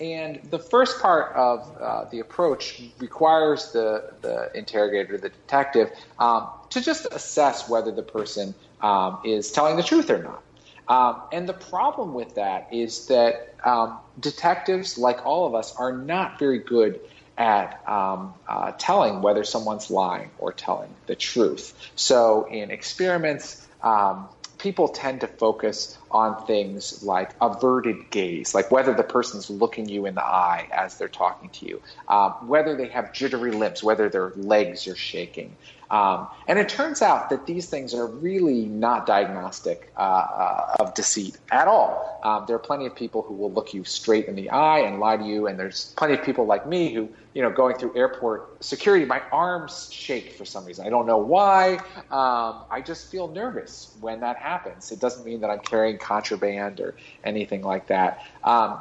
[0.00, 6.48] and the first part of uh, the approach requires the, the interrogator, the detective, um,
[6.70, 10.42] to just assess whether the person um, is telling the truth or not.
[10.88, 15.92] Um, and the problem with that is that um, detectives, like all of us, are
[15.92, 17.00] not very good
[17.36, 21.74] at um, uh, telling whether someone's lying or telling the truth.
[21.94, 28.94] So in experiments, um, people tend to focus on things like averted gaze, like whether
[28.94, 32.88] the person's looking you in the eye as they're talking to you, um, whether they
[32.88, 35.56] have jittery lips, whether their legs are shaking.
[35.90, 40.94] Um, and it turns out that these things are really not diagnostic uh, uh, of
[40.94, 42.20] deceit at all.
[42.22, 45.00] Um, there are plenty of people who will look you straight in the eye and
[45.00, 47.96] lie to you, and there's plenty of people like me who, you know, going through
[47.96, 50.86] airport security, my arms shake for some reason.
[50.86, 51.76] I don't know why.
[52.10, 54.92] Um, I just feel nervous when that happens.
[54.92, 58.24] It doesn't mean that I'm carrying contraband or anything like that.
[58.44, 58.78] Um,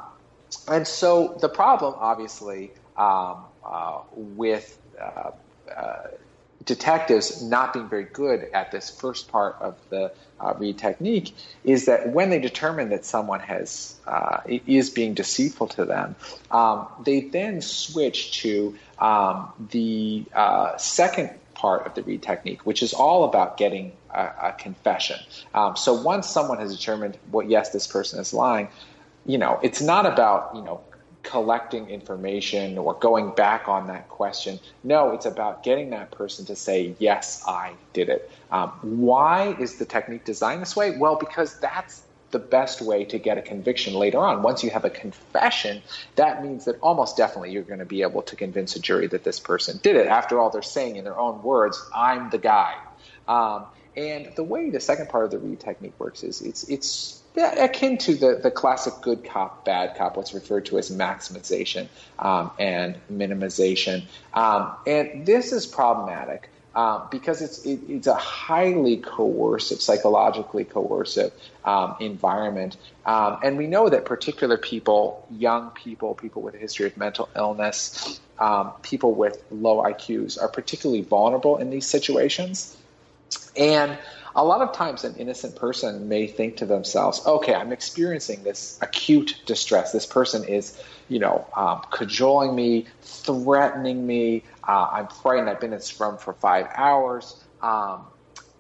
[0.68, 5.32] and so the problem, obviously, um, uh, with uh,
[5.76, 6.08] uh,
[6.68, 11.86] detectives not being very good at this first part of the uh, Reid technique is
[11.86, 16.16] that when they determine that someone has uh, is being deceitful to them,
[16.52, 22.82] um, they then switch to um, the uh, second part of the Reid technique, which
[22.84, 25.20] is all about getting a, a confession.
[25.54, 28.70] Um, so once someone has determined, well, yes, this person is lying,
[29.26, 30.82] you know, it's not about you know
[31.24, 34.60] collecting information or going back on that question.
[34.84, 38.32] No, it's about getting that person to say, yes, I did it.
[38.50, 40.98] Um, why is the technique designed this way?
[40.98, 44.42] Well, because that's the best way to get a conviction later on.
[44.42, 45.82] Once you have a confession,
[46.16, 49.24] that means that almost definitely you're going to be able to convince a jury that
[49.24, 50.08] this person did it.
[50.08, 52.76] After all, they're saying in their own words, I'm the guy.
[53.28, 57.24] Um, and the way the second part of the Reid technique works is it's it's
[57.36, 61.88] akin to the, the classic good cop, bad cop, what's referred to as maximization
[62.20, 64.04] um, and minimization.
[64.34, 71.34] Um, and this is problematic uh, because it's, it, it's a highly coercive, psychologically coercive
[71.66, 72.78] um, environment.
[73.04, 77.30] Um, and we know that particular people, young people, people with a history of mental
[77.36, 82.78] illness, um, people with low IQs, are particularly vulnerable in these situations.
[83.56, 83.98] And
[84.38, 88.78] a lot of times an innocent person may think to themselves, okay, I'm experiencing this
[88.82, 89.92] acute distress.
[89.92, 94.44] This person is, you know, um, cajoling me, threatening me.
[94.68, 95.50] Uh, I'm frightened.
[95.50, 97.44] I've been in this room for five hours.
[97.64, 98.06] Um,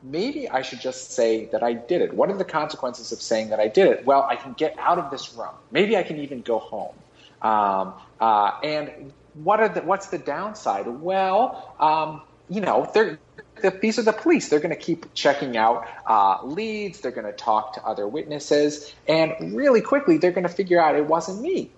[0.01, 2.11] maybe I should just say that I did it.
[2.11, 4.03] What are the consequences of saying that I did it?
[4.03, 5.53] Well, I can get out of this room.
[5.69, 6.95] Maybe I can even go home.
[7.43, 10.87] Um, uh, and what are the, what's the downside?
[10.87, 13.19] Well, um, you know, they're
[13.61, 14.49] the, these are the police.
[14.49, 17.01] They're going to keep checking out uh, leads.
[17.01, 20.95] They're going to talk to other witnesses, and really quickly they're going to figure out
[20.95, 21.71] it wasn't me.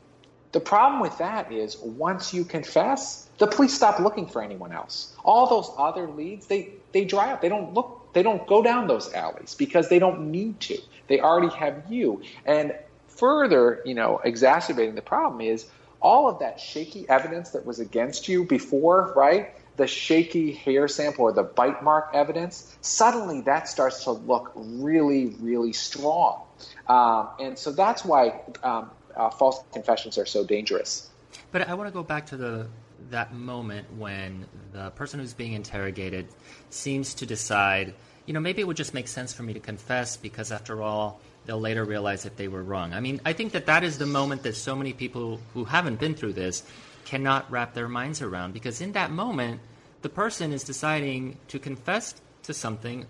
[0.51, 5.15] The problem with that is once you confess, the police stop looking for anyone else.
[5.23, 7.41] All those other leads, they they dry up.
[7.41, 8.13] They don't look.
[8.13, 10.79] They don't go down those alleys because they don't need to.
[11.07, 12.23] They already have you.
[12.45, 12.73] And
[13.07, 15.67] further, you know, exacerbating the problem is
[16.01, 19.53] all of that shaky evidence that was against you before, right?
[19.79, 25.27] The shaky hair sample or the bite mark evidence, suddenly that starts to look really,
[25.39, 26.43] really strong.
[26.87, 31.09] Um, and so that's why um, uh, false confessions are so dangerous.
[31.51, 32.67] But I want to go back to the
[33.11, 36.27] that moment when the person who's being interrogated
[36.69, 37.93] seems to decide,
[38.25, 41.21] you know, maybe it would just make sense for me to confess because after all,
[41.45, 42.93] they'll later realize that they were wrong.
[42.93, 45.99] I mean, I think that that is the moment that so many people who haven't
[45.99, 46.63] been through this
[47.05, 49.61] cannot wrap their minds around because in that moment,
[50.01, 53.05] the person is deciding to confess to something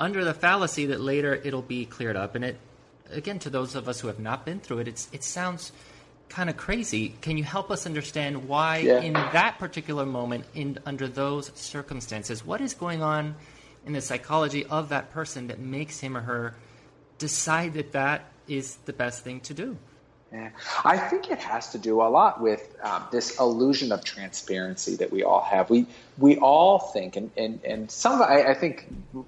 [0.00, 2.34] under the fallacy that later it'll be cleared up.
[2.34, 2.58] And it,
[3.10, 5.72] again, to those of us who have not been through it, it's, it sounds
[6.28, 7.14] kind of crazy.
[7.20, 9.00] Can you help us understand why, yeah.
[9.00, 13.34] in that particular moment, in under those circumstances, what is going on
[13.84, 16.54] in the psychology of that person that makes him or her
[17.18, 19.76] decide that that is the best thing to do?
[20.84, 25.12] I think it has to do a lot with um, this illusion of transparency that
[25.12, 25.68] we all have.
[25.68, 28.86] We we all think, and and, and some I, I think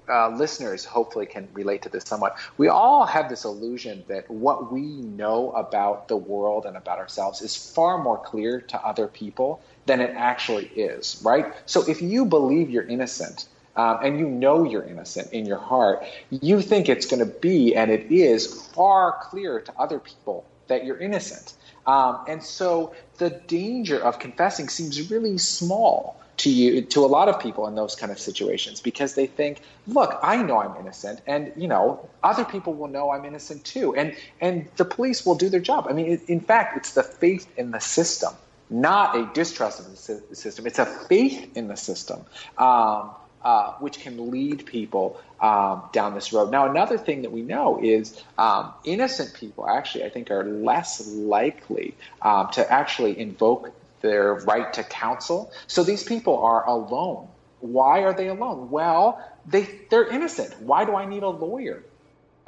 [0.09, 2.37] uh, listeners hopefully can relate to this somewhat.
[2.57, 7.41] We all have this illusion that what we know about the world and about ourselves
[7.41, 11.21] is far more clear to other people than it actually is.
[11.23, 11.53] Right.
[11.67, 13.47] So if you believe you're innocent.
[13.77, 17.75] Um, and you know you're innocent in your heart, you think it's going to be,
[17.75, 21.53] and it is, far clearer to other people that you're innocent.
[21.85, 27.29] Um, and so the danger of confessing seems really small to you to a lot
[27.29, 31.21] of people in those kind of situations because they think look i know i'm innocent
[31.25, 33.95] and you know other people will know i'm innocent too.
[33.95, 35.87] And and the police will do their job.
[35.89, 38.33] I mean in fact it's the faith in the system
[38.69, 40.65] not a distrust of the system.
[40.65, 42.25] It's a faith in the system.
[42.57, 43.11] Um,
[43.45, 46.51] uh, which can lead people um, down this road.
[46.51, 51.07] Now, another thing that we know is um, innocent people actually, I think, are less
[51.07, 51.93] likely
[52.23, 53.71] um, to actually invoke
[54.01, 55.51] their right to counsel.
[55.67, 57.27] So these people are alone.
[57.59, 58.71] Why are they alone?
[58.71, 60.59] Well, they they're innocent.
[60.61, 61.83] Why do I need a lawyer?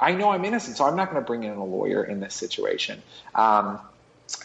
[0.00, 2.34] I know I'm innocent, so I'm not going to bring in a lawyer in this
[2.34, 3.02] situation.
[3.34, 3.80] Um,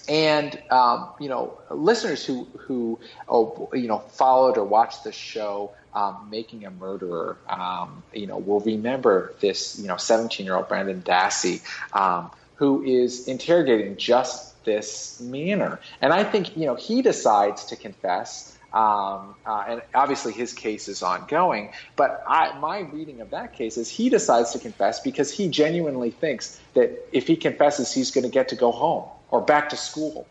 [0.07, 5.71] and um, you know, listeners who who oh, you know followed or watched the show
[5.95, 10.67] um, making a murderer, um, you know, will remember this, you know, 17 year old
[10.67, 11.61] Brendan Dassey,
[11.95, 15.79] um, who is interrogating just this manner.
[16.01, 18.49] And I think, you know, he decides to confess.
[18.73, 21.73] Um, uh, and obviously his case is ongoing.
[21.95, 26.09] But I, my reading of that case is he decides to confess because he genuinely
[26.09, 29.77] thinks that if he confesses, he's going to get to go home or back to
[29.77, 30.25] school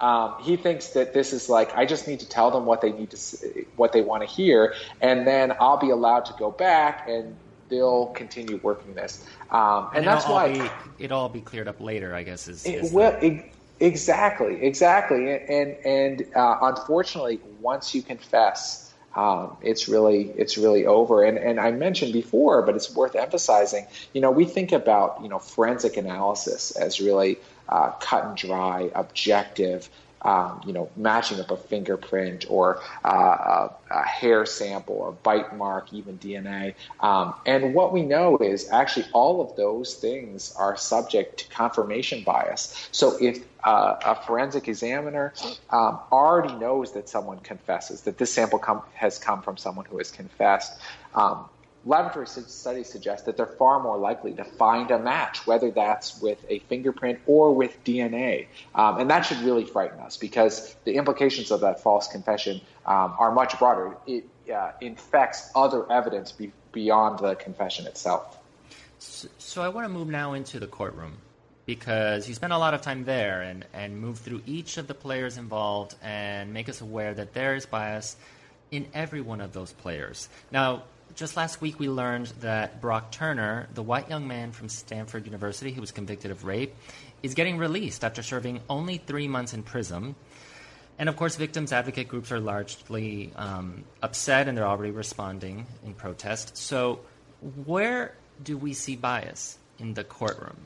[0.00, 2.92] um, he thinks that this is like I just need to tell them what they
[2.92, 7.08] need to what they want to hear, and then I'll be allowed to go back
[7.08, 7.34] and
[7.68, 9.26] they'll continue working this.
[9.50, 10.70] Um, and, and that's why be,
[11.04, 12.14] it'll all be cleared up later.
[12.14, 18.82] I guess is, is well, it, exactly, exactly, and and uh, unfortunately, once you confess.
[19.14, 21.24] Um, it's really it's really over.
[21.24, 23.86] And and I mentioned before, but it's worth emphasizing.
[24.12, 27.38] You know, we think about you know forensic analysis as really
[27.68, 29.88] uh, cut and dry, objective.
[30.22, 35.56] Um, you know, matching up a fingerprint or uh, a, a, hair sample or bite
[35.56, 36.74] mark, even DNA.
[36.98, 42.24] Um, and what we know is actually all of those things are subject to confirmation
[42.24, 42.88] bias.
[42.90, 45.34] So if uh, a forensic examiner
[45.70, 49.98] um, already knows that someone confesses, that this sample com- has come from someone who
[49.98, 50.80] has confessed,
[51.14, 51.44] um,
[51.86, 56.44] laboratory studies suggest that they're far more likely to find a match, whether that's with
[56.48, 58.48] a fingerprint or with DNA.
[58.74, 63.14] Um, and that should really frighten us because the implications of that false confession um,
[63.18, 63.96] are much broader.
[64.06, 68.36] It uh, infects other evidence be- beyond the confession itself.
[68.98, 71.18] So, so I want to move now into the courtroom
[71.66, 74.94] because you spent a lot of time there and, and move through each of the
[74.94, 78.16] players involved and make us aware that there is bias
[78.70, 80.28] in every one of those players.
[80.50, 80.82] Now,
[81.16, 85.72] just last week we learned that Brock Turner, the white young man from Stanford University
[85.72, 86.74] who was convicted of rape,
[87.22, 90.14] is getting released after serving only three months in prison.
[90.98, 95.94] And of course, victims advocate groups are largely um, upset and they're already responding in
[95.94, 96.56] protest.
[96.56, 97.00] So,
[97.64, 100.56] where do we see bias in the courtroom?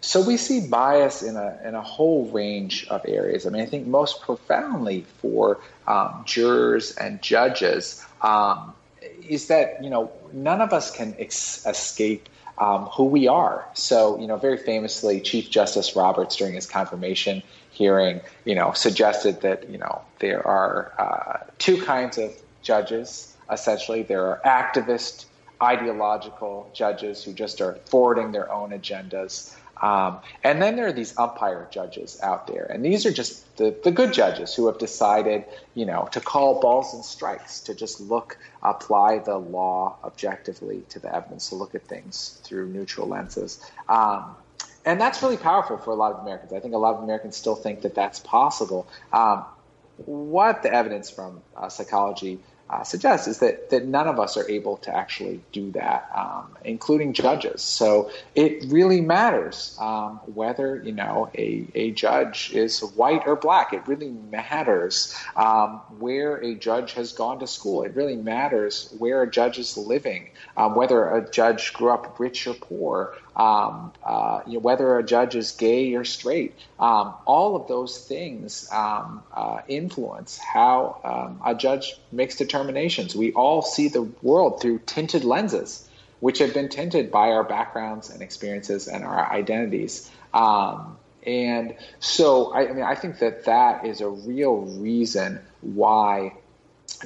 [0.00, 3.46] So we see bias in a in a whole range of areas.
[3.46, 8.74] I mean, I think most profoundly for um, jurors and judges, um,
[9.26, 13.66] is that you know none of us can ex- escape um, who we are.
[13.74, 19.40] So you know, very famously, Chief Justice Roberts during his confirmation hearing, you know, suggested
[19.42, 23.36] that you know there are uh, two kinds of judges.
[23.50, 25.26] Essentially, there are activist,
[25.62, 29.56] ideological judges who just are forwarding their own agendas.
[29.80, 33.76] Um, and then there are these umpire judges out there, and these are just the,
[33.84, 35.44] the good judges who have decided,
[35.74, 41.00] you know, to call balls and strikes, to just look, apply the law objectively to
[41.00, 43.60] the evidence, to look at things through neutral lenses.
[43.88, 44.36] Um,
[44.84, 46.52] and that's really powerful for a lot of Americans.
[46.52, 48.88] I think a lot of Americans still think that that's possible.
[49.12, 49.44] Um,
[50.06, 52.38] what the evidence from uh, psychology
[52.70, 56.56] uh, suggests is that, that none of us are able to actually do that, um,
[56.64, 57.62] including judges.
[57.62, 63.72] So it really matters um, whether you know a, a judge is white or black.
[63.72, 67.84] It really matters um, where a judge has gone to school.
[67.84, 72.46] It really matters where a judge is living, um, whether a judge grew up rich
[72.46, 73.14] or poor.
[73.38, 76.56] Um, uh, you know, whether a judge is gay or straight.
[76.78, 83.14] Um, all of those things um, uh, influence how um, a judge makes determinations.
[83.14, 88.10] We all see the world through tinted lenses, which have been tinted by our backgrounds
[88.10, 90.10] and experiences and our identities.
[90.34, 96.32] Um, and so, I, I mean, I think that that is a real reason why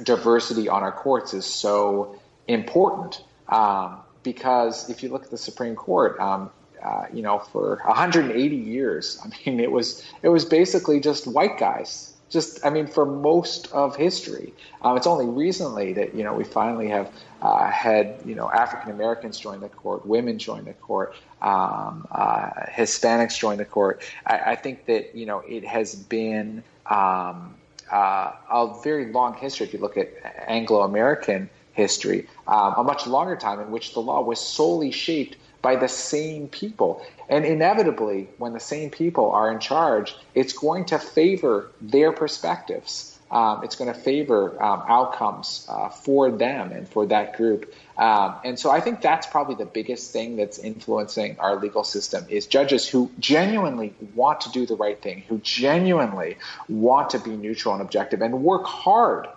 [0.01, 3.23] diversity on our courts is so important.
[3.47, 6.49] Um, because if you look at the Supreme Court, um,
[6.83, 11.57] uh, you know, for 180 years, I mean, it was it was basically just white
[11.57, 12.09] guys.
[12.29, 16.43] Just, I mean, for most of history, um, it's only recently that you know we
[16.43, 17.11] finally have
[17.43, 22.49] uh, had you know African Americans join the court, women join the court, um, uh,
[22.71, 24.01] Hispanics join the court.
[24.25, 27.53] I, I, think that you know it has been um,
[27.91, 29.67] uh, a very long history.
[29.67, 30.09] If you look at
[30.47, 35.35] Anglo American history, um, a much longer time in which the law was solely shaped
[35.61, 37.05] by the same people.
[37.29, 43.17] And inevitably, when the same people are in charge, it's going to favor their perspectives.
[43.31, 47.73] Um, it's going to favor um, outcomes uh, for them and for that group.
[47.97, 52.25] Um, and so I think that's probably the biggest thing that's influencing our legal system
[52.29, 56.37] is judges who genuinely want to do the right thing, who genuinely
[56.69, 59.27] want to be neutral and objective and work hard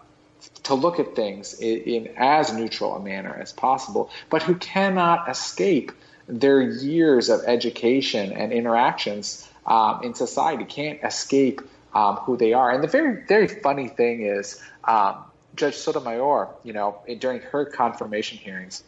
[0.65, 5.29] to look at things in, in as neutral a manner as possible, but who cannot
[5.29, 5.93] escape
[6.29, 11.61] their years of education and interactions um, in society, can't escape
[11.95, 12.71] um, who they are.
[12.71, 15.25] And the very, very funny thing is, um,
[15.55, 18.83] Judge Sotomayor, you know, during her confirmation hearings,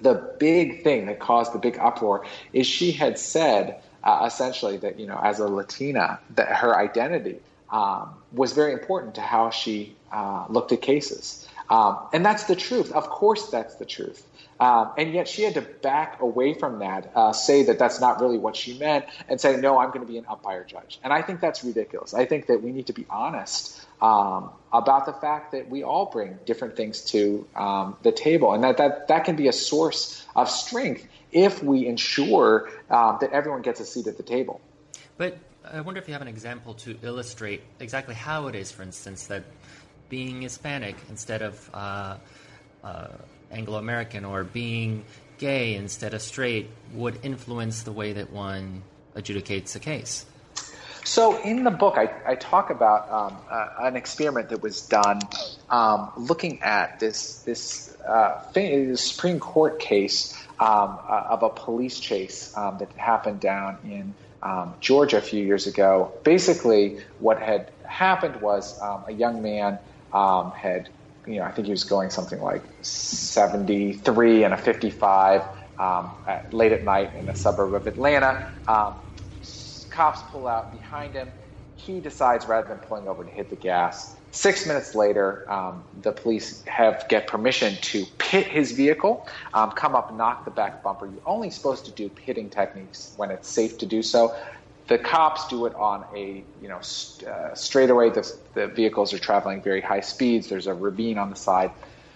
[0.00, 5.00] the big thing that caused the big uproar is she had said uh, essentially that,
[5.00, 7.40] you know, as a Latina, that her identity
[7.70, 11.48] um, was very important to how she uh, looked at cases.
[11.68, 12.92] Um, and that's the truth.
[12.92, 14.24] Of course, that's the truth.
[14.58, 18.20] Um, and yet she had to back away from that, uh, say that that's not
[18.20, 20.98] really what she meant, and say, no, I'm going to be an umpire judge.
[21.04, 22.14] And I think that's ridiculous.
[22.14, 26.06] I think that we need to be honest um, about the fact that we all
[26.06, 30.24] bring different things to um, the table, and that, that that can be a source
[30.34, 34.60] of strength if we ensure uh, that everyone gets a seat at the table.
[35.18, 35.36] But
[35.72, 39.26] I wonder if you have an example to illustrate exactly how it is, for instance,
[39.26, 39.44] that
[40.08, 42.16] being Hispanic instead of uh,
[42.84, 43.08] uh,
[43.50, 45.04] Anglo American or being
[45.38, 48.82] gay instead of straight would influence the way that one
[49.14, 50.24] adjudicates a case.
[51.04, 55.20] So in the book, I, I talk about um, uh, an experiment that was done
[55.70, 62.00] um, looking at this this, uh, this Supreme Court case um, uh, of a police
[62.00, 64.14] chase um, that happened down in
[64.46, 66.12] um, Georgia a few years ago.
[66.24, 69.80] Basically, what had happened was um, a young man
[70.12, 70.88] um, had,
[71.26, 75.42] you know, I think he was going something like 73 and a 55
[75.78, 78.38] um, at, late at night in a suburb of Atlanta.
[78.68, 78.96] Um,
[79.90, 81.32] cops pull out behind him.
[81.74, 84.15] He decides rather than pulling over to hit the gas.
[84.36, 89.94] Six minutes later, um, the police have get permission to pit his vehicle, um, come
[89.94, 91.06] up, knock the back bumper.
[91.06, 94.36] You're only supposed to do pitting techniques when it's safe to do so
[94.88, 96.80] the cops do it on a you know
[97.28, 98.10] uh, straightaway.
[98.10, 100.48] The, the vehicles are traveling very high speeds.
[100.48, 101.70] There's a ravine on the side.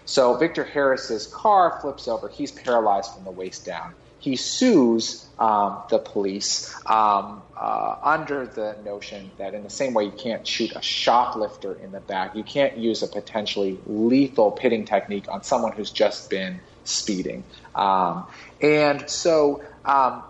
[0.05, 2.29] So Victor Harris's car flips over.
[2.29, 3.95] He's paralyzed from the waist down.
[4.21, 10.05] He sues um, the police um, uh, under the notion that, in the same way
[10.05, 14.85] you can't shoot a shoplifter in the back, you can't use a potentially lethal pitting
[14.85, 17.45] technique on someone who's just been speeding.
[17.75, 18.27] Um,
[18.61, 20.23] and so um,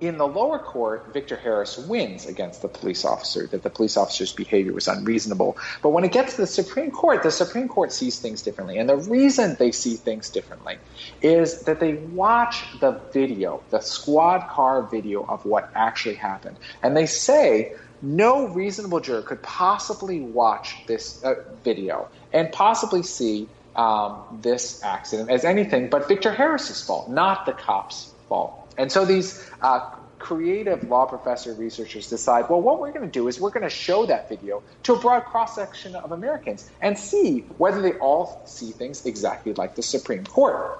[0.00, 4.32] in the lower court, Victor Harris wins against the police officer, that the police officer's
[4.32, 5.58] behavior was unreasonable.
[5.82, 8.78] But when it gets to the Supreme Court, the Supreme Court sees things differently.
[8.78, 10.78] And the reason they see things differently
[11.20, 16.56] is that they watch the video, the squad car video of what actually happened.
[16.82, 23.48] And they say, no reasonable juror could possibly watch this uh, video and possibly see
[23.76, 28.59] um, this accident as anything but Victor Harris's fault, not the cops' fault.
[28.80, 29.80] And so these uh,
[30.18, 33.68] creative law professor researchers decide, well, what we're going to do is we're going to
[33.68, 38.42] show that video to a broad cross section of Americans and see whether they all
[38.46, 40.78] see things exactly like the Supreme Court.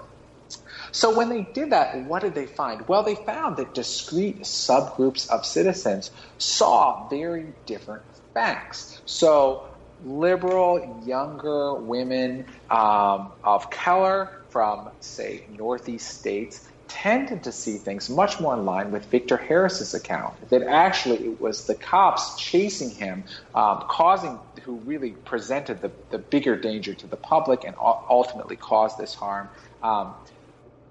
[0.91, 2.87] So when they did that, what did they find?
[2.87, 8.01] Well, they found that discrete subgroups of citizens saw very different
[8.33, 8.99] facts.
[9.05, 9.67] So
[10.03, 18.39] liberal, younger women um, of color from, say, northeast states tended to see things much
[18.39, 20.33] more in line with Victor Harris's account.
[20.49, 23.23] That actually it was the cops chasing him,
[23.55, 28.97] um, causing who really presented the, the bigger danger to the public and ultimately caused
[28.97, 29.49] this harm.
[29.81, 30.13] Um,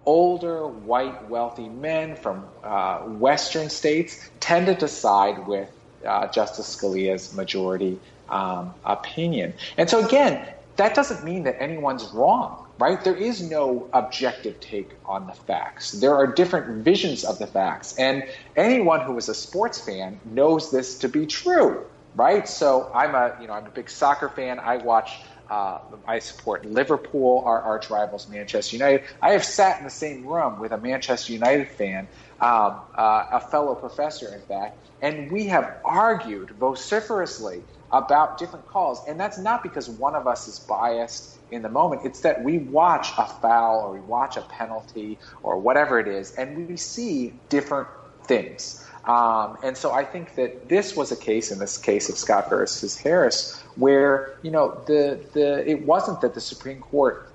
[0.06, 5.70] older, white, wealthy men from uh, Western states tended to side with
[6.04, 7.98] uh, Justice Scalia's majority
[8.28, 9.54] um, opinion.
[9.76, 10.46] And so, again,
[10.76, 13.04] that doesn't mean that anyone's wrong, right?
[13.04, 15.92] There is no objective take on the facts.
[15.92, 17.94] There are different visions of the facts.
[17.98, 18.24] And
[18.56, 22.48] anyone who is a sports fan knows this to be true, right?
[22.48, 24.58] So I'm a, you know, I'm a big soccer fan.
[24.58, 25.12] I watch
[25.50, 29.04] uh, I support Liverpool, our arch rivals, Manchester United.
[29.20, 32.08] I have sat in the same room with a Manchester United fan,
[32.40, 39.02] um, uh, a fellow professor, in fact, and we have argued vociferously about different calls.
[39.08, 42.02] And that's not because one of us is biased in the moment.
[42.04, 46.32] It's that we watch a foul or we watch a penalty or whatever it is,
[46.32, 47.88] and we see different
[48.26, 48.84] things.
[49.04, 52.50] Um, and so I think that this was a case, in this case of Scott
[52.50, 57.30] versus Harris, where you know the the it wasn't that the Supreme Court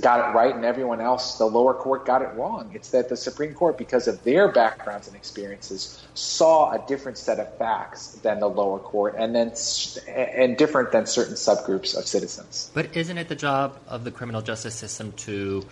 [0.00, 2.70] got it right and everyone else, the lower court, got it wrong.
[2.74, 7.40] It's that the Supreme Court, because of their backgrounds and experiences, saw a different set
[7.40, 9.52] of facts than the lower court, and then
[10.08, 12.70] and different than certain subgroups of citizens.
[12.74, 15.64] But isn't it the job of the criminal justice system to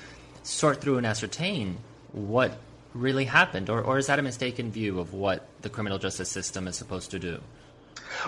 [0.43, 1.79] sort through and ascertain
[2.13, 2.57] what
[2.97, 6.67] really happened, or, or is that a mistaken view of what the criminal justice system
[6.67, 7.41] is supposed to do?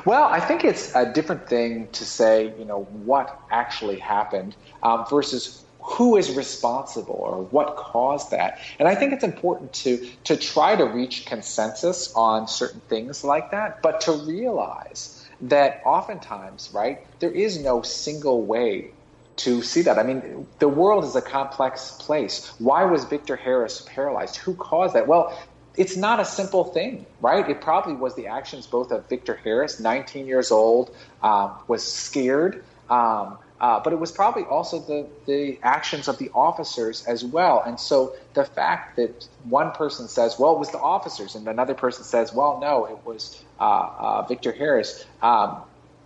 [0.04, 5.06] Well, I think it's a different thing to say, you know, what actually happened um,
[5.08, 8.58] versus who is responsible or what caused that.
[8.78, 13.50] And I think it's important to to try to reach consensus on certain things like
[13.52, 18.90] that, but to realize that oftentimes, right, there is no single way
[19.38, 19.98] to see that.
[19.98, 22.52] I mean, the world is a complex place.
[22.58, 24.36] Why was Victor Harris paralyzed?
[24.36, 25.06] Who caused that?
[25.06, 25.36] Well,
[25.78, 27.48] it's not a simple thing, right?
[27.48, 32.64] It probably was the actions both of Victor Harris, 19 years old, um, was scared,
[32.90, 37.62] um, uh, but it was probably also the, the actions of the officers as well.
[37.64, 41.74] And so the fact that one person says, well, it was the officers, and another
[41.74, 45.62] person says, well, no, it was uh, uh, Victor Harris, um,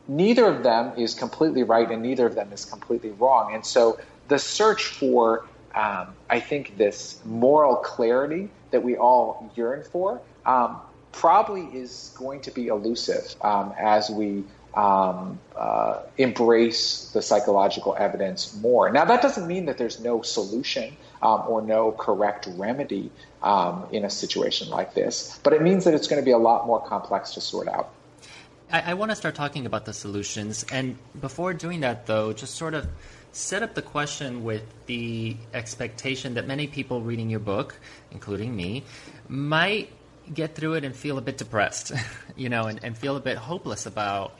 [0.09, 3.55] neither of them is completely right and neither of them is completely wrong.
[3.55, 3.98] And so
[4.28, 10.80] the search for, um, I think, this moral clarity that we all yearn for um,
[11.12, 14.44] probably is going to be elusive um, as we
[14.74, 18.90] um, uh, embrace the psychological evidence more.
[18.90, 23.11] Now, that doesn't mean that there's no solution um, or no correct remedy
[23.42, 26.38] um, in a situation like this, but it means that it's going to be a
[26.38, 27.90] lot more complex to sort out.
[28.72, 30.64] I, I want to start talking about the solutions.
[30.72, 32.88] And before doing that, though, just sort of
[33.32, 37.78] set up the question with the expectation that many people reading your book,
[38.10, 38.84] including me,
[39.28, 39.90] might
[40.32, 41.92] get through it and feel a bit depressed,
[42.36, 44.38] you know, and, and feel a bit hopeless about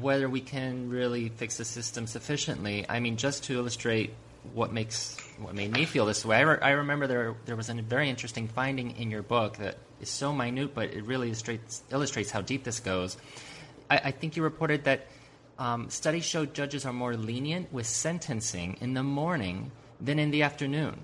[0.00, 2.86] whether we can really fix the system sufficiently.
[2.88, 4.12] I mean, just to illustrate
[4.54, 7.68] what makes what made me feel this way, I, re- I remember there there was
[7.68, 11.82] a very interesting finding in your book that is so minute, but it really illustrates
[11.90, 13.16] illustrates how deep this goes.
[13.90, 15.06] I, I think you reported that
[15.58, 19.70] um, studies show judges are more lenient with sentencing in the morning
[20.00, 20.98] than in the afternoon.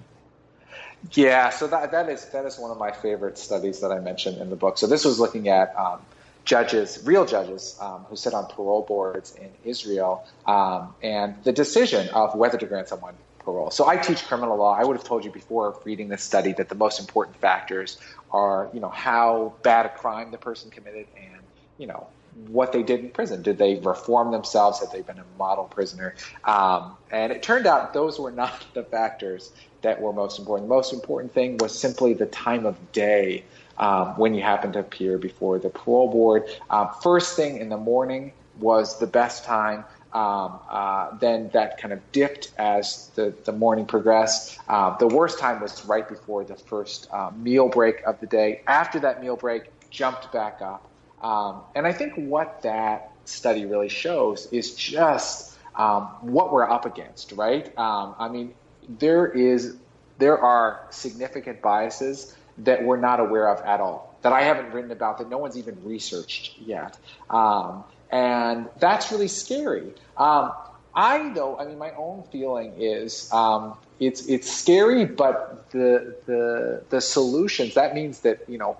[1.12, 4.38] Yeah, so that that is that is one of my favorite studies that I mentioned
[4.38, 4.78] in the book.
[4.78, 6.00] So this was looking at um,
[6.44, 12.08] judges, real judges, um, who sit on parole boards in Israel, um, and the decision
[12.10, 13.70] of whether to grant someone parole.
[13.70, 14.74] So I teach criminal law.
[14.74, 17.98] I would have told you before reading this study that the most important factors
[18.30, 21.42] are, you know, how bad a crime the person committed and,
[21.78, 22.06] you know,
[22.46, 23.42] what they did in prison.
[23.42, 24.80] Did they reform themselves?
[24.80, 26.14] Had they been a model prisoner?
[26.44, 29.52] Um, and it turned out those were not the factors
[29.82, 30.68] that were most important.
[30.68, 33.44] The most important thing was simply the time of day
[33.78, 36.44] um, when you happen to appear before the parole board.
[36.70, 39.84] Uh, first thing in the morning was the best time.
[40.12, 44.58] Um, uh, then that kind of dipped as the, the morning progressed.
[44.68, 48.60] Uh, the worst time was right before the first uh, meal break of the day.
[48.66, 50.91] After that meal break, jumped back up.
[51.22, 56.84] Um, and I think what that study really shows is just um, what we're up
[56.84, 57.66] against, right?
[57.78, 58.54] Um, I mean,
[58.88, 59.76] there is
[60.18, 64.90] there are significant biases that we're not aware of at all, that I haven't written
[64.90, 66.98] about, that no one's even researched yet,
[67.30, 69.92] um, and that's really scary.
[70.16, 70.52] Um,
[70.94, 76.82] I though, I mean, my own feeling is um, it's it's scary, but the the
[76.90, 77.74] the solutions.
[77.74, 78.76] That means that you know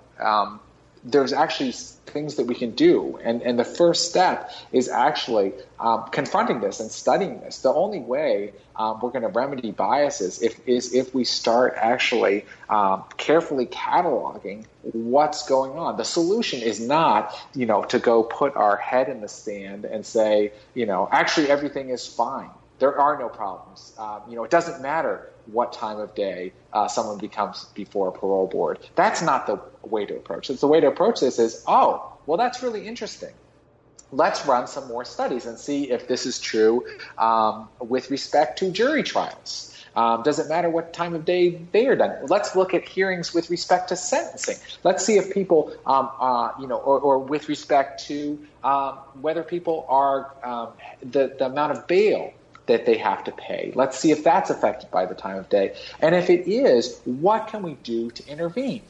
[1.03, 1.73] there's actually
[2.05, 3.19] things that we can do.
[3.23, 7.59] And, and the first step is actually um, confronting this and studying this.
[7.59, 12.45] The only way um, we're going to remedy biases if, is if we start actually
[12.69, 15.97] um, carefully cataloging what's going on.
[15.97, 20.05] The solution is not, you know, to go put our head in the sand and
[20.05, 22.49] say, you know, actually everything is fine
[22.79, 23.93] There are no problems.
[23.97, 28.11] Um, you know, it doesn't matter what time of day uh, someone becomes before a
[28.11, 28.79] parole board.
[28.95, 30.59] That's not the way to approach it.
[30.59, 33.33] The way to approach this is, oh, well, that's really interesting.
[34.11, 36.85] Let's run some more studies and see if this is true
[37.17, 39.69] um, with respect to jury trials.
[39.95, 42.27] Um, does it matter what time of day they are done?
[42.27, 44.57] Let's look at hearings with respect to sentencing.
[44.83, 49.43] Let's see if people, um, uh, you know, or, or, with respect to um, whether
[49.43, 50.69] people are um,
[51.01, 52.33] the the amount of bail
[52.65, 53.71] that they have to pay.
[53.75, 55.75] Let's see if that's affected by the time of day.
[55.99, 58.81] And if it is, what can we do to intervene?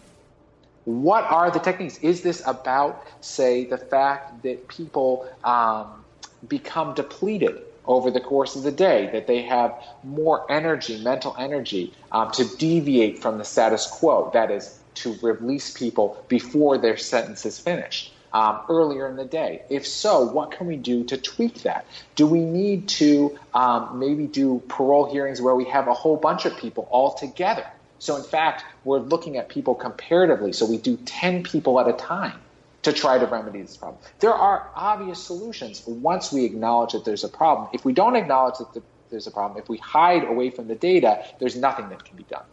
[0.86, 1.98] What are the techniques?
[2.00, 6.04] Is this about, say, the fact that people um,
[6.48, 9.74] become depleted over the course of the day, that they have
[10.04, 14.30] more energy, mental energy, um, to deviate from the status quo?
[14.34, 19.62] That is, to release people before their sentence is finished um, earlier in the day?
[19.70, 21.86] If so, what can we do to tweak that?
[22.16, 26.46] Do we need to um, maybe do parole hearings where we have a whole bunch
[26.46, 27.66] of people all together?
[28.04, 30.52] So, in fact, we're looking at people comparatively.
[30.52, 32.38] So, we do 10 people at a time
[32.82, 34.04] to try to remedy this problem.
[34.20, 37.70] There are obvious solutions once we acknowledge that there's a problem.
[37.72, 41.24] If we don't acknowledge that there's a problem, if we hide away from the data,
[41.40, 42.44] there's nothing that can be done.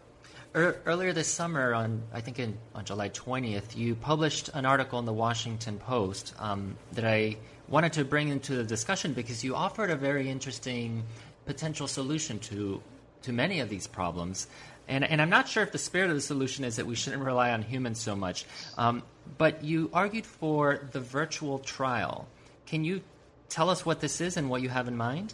[0.54, 5.04] Earlier this summer, on I think in, on July 20th, you published an article in
[5.04, 9.90] the Washington Post um, that I wanted to bring into the discussion because you offered
[9.90, 11.02] a very interesting
[11.44, 12.80] potential solution to
[13.22, 14.46] to many of these problems.
[14.90, 17.22] And, and I'm not sure if the spirit of the solution is that we shouldn't
[17.22, 18.44] rely on humans so much.
[18.76, 19.04] Um,
[19.38, 22.26] but you argued for the virtual trial.
[22.66, 23.00] Can you
[23.48, 25.32] tell us what this is and what you have in mind?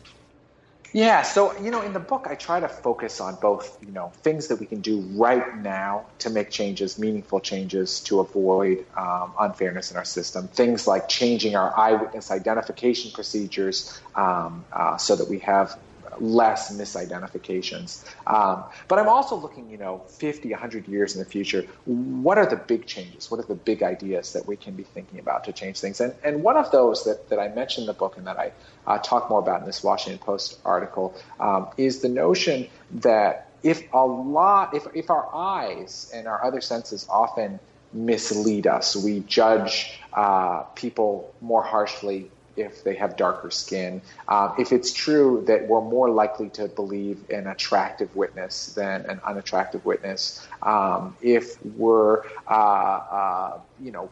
[0.92, 4.12] Yeah, so you know, in the book, I try to focus on both, you know,
[4.22, 9.32] things that we can do right now to make changes, meaningful changes to avoid um,
[9.38, 10.48] unfairness in our system.
[10.48, 15.78] Things like changing our eyewitness identification procedures um, uh, so that we have
[16.20, 18.04] less misidentifications.
[18.26, 21.66] Um, but I'm also looking, you know, 50, 100 years in the future.
[21.84, 23.30] What are the big changes?
[23.30, 26.00] What are the big ideas that we can be thinking about to change things?
[26.00, 28.52] And, and one of those that, that I mentioned in the book and that I
[28.86, 33.82] uh, talk more about in this Washington Post article um, is the notion that if
[33.92, 37.58] a lot, if, if our eyes and our other senses often
[37.92, 44.02] mislead us, we judge uh, people more harshly if they have darker skin.
[44.28, 49.20] Um, if it's true that we're more likely to believe an attractive witness than an
[49.24, 54.10] unattractive witness, um, if we're, uh, uh, you know,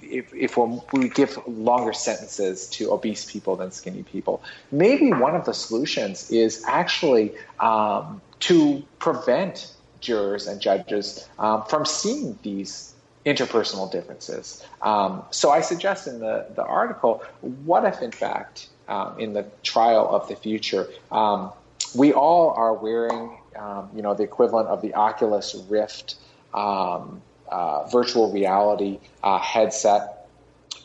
[0.00, 0.56] if, if
[0.92, 6.30] we give longer sentences to obese people than skinny people, maybe one of the solutions
[6.30, 9.70] is actually um, to prevent
[10.00, 12.94] jurors and judges um, from seeing these
[13.26, 14.64] interpersonal differences.
[14.80, 19.44] Um, so I suggest in the, the article, what if in fact, um, in the
[19.64, 21.52] trial of the future, um,
[21.94, 26.14] we all are wearing, um, you know, the equivalent of the Oculus Rift
[26.54, 27.20] um,
[27.50, 30.28] uh, virtual reality uh, headset,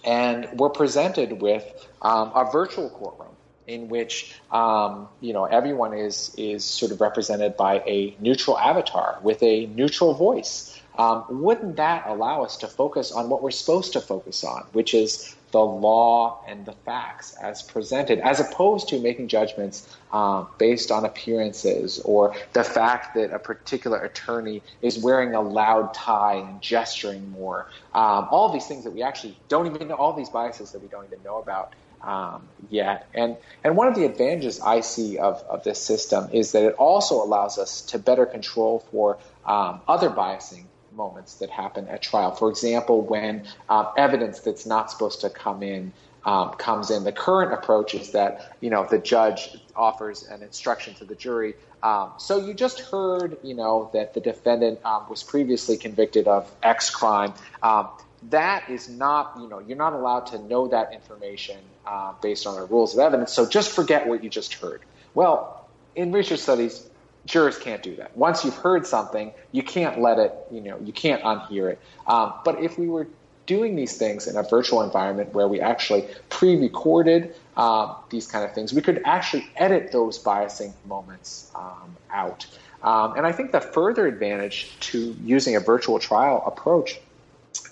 [0.03, 1.63] and we're presented with
[2.01, 3.29] um, a virtual courtroom
[3.67, 9.19] in which um, you know everyone is is sort of represented by a neutral avatar
[9.21, 13.93] with a neutral voice um, wouldn't that allow us to focus on what we're supposed
[13.93, 18.99] to focus on, which is the law and the facts as presented, as opposed to
[18.99, 25.33] making judgments uh, based on appearances or the fact that a particular attorney is wearing
[25.33, 27.67] a loud tie and gesturing more.
[27.93, 30.87] Um, all these things that we actually don't even know, all these biases that we
[30.87, 31.73] don't even know about.
[32.01, 33.07] Um, yet.
[33.13, 36.73] And and one of the advantages I see of, of this system is that it
[36.73, 40.63] also allows us to better control for um, other biasing
[41.01, 42.31] moments that happen at trial.
[42.31, 45.91] For example, when um, evidence that's not supposed to come in
[46.23, 47.03] um, comes in.
[47.03, 51.55] The current approach is that you know the judge offers an instruction to the jury.
[51.81, 56.49] Um, so you just heard you know that the defendant um, was previously convicted of
[56.61, 57.33] X crime.
[57.63, 57.89] Um,
[58.29, 62.55] that is not you know you're not allowed to know that information uh, based on
[62.55, 63.33] the rules of evidence.
[63.33, 64.81] So just forget what you just heard.
[65.15, 66.87] Well, in research studies,
[67.25, 68.15] jurors can't do that.
[68.17, 71.79] Once you've heard something, you can't let it, you know, you can't unhear it.
[72.07, 73.07] Um, but if we were
[73.45, 78.53] doing these things in a virtual environment where we actually pre-recorded um, these kind of
[78.53, 82.45] things, we could actually edit those biasing moments um, out.
[82.83, 86.99] Um, and I think the further advantage to using a virtual trial approach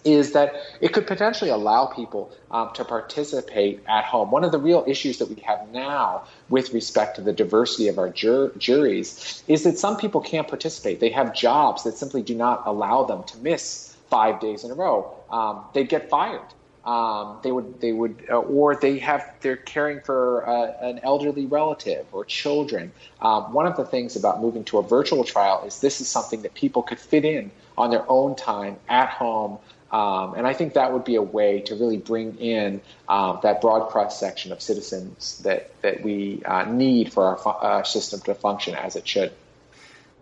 [0.03, 4.32] is that it could potentially allow people um, to participate at home.
[4.32, 7.97] One of the real issues that we have now with respect to the diversity of
[7.97, 10.99] our jur- juries is that some people can't participate.
[10.99, 14.73] They have jobs that simply do not allow them to miss five days in a
[14.73, 15.13] row.
[15.30, 16.41] Um, they'd get fired.
[16.86, 21.45] Um, they would they would uh, or they have they're caring for uh, an elderly
[21.45, 22.93] relative or children.
[23.21, 26.41] Um, one of the things about moving to a virtual trial is this is something
[26.43, 29.57] that people could fit in on their own time at home.
[29.91, 33.61] Um, and I think that would be a way to really bring in um, that
[33.61, 38.19] broad cross section of citizens that, that we uh, need for our fu- uh, system
[38.21, 39.34] to function as it should.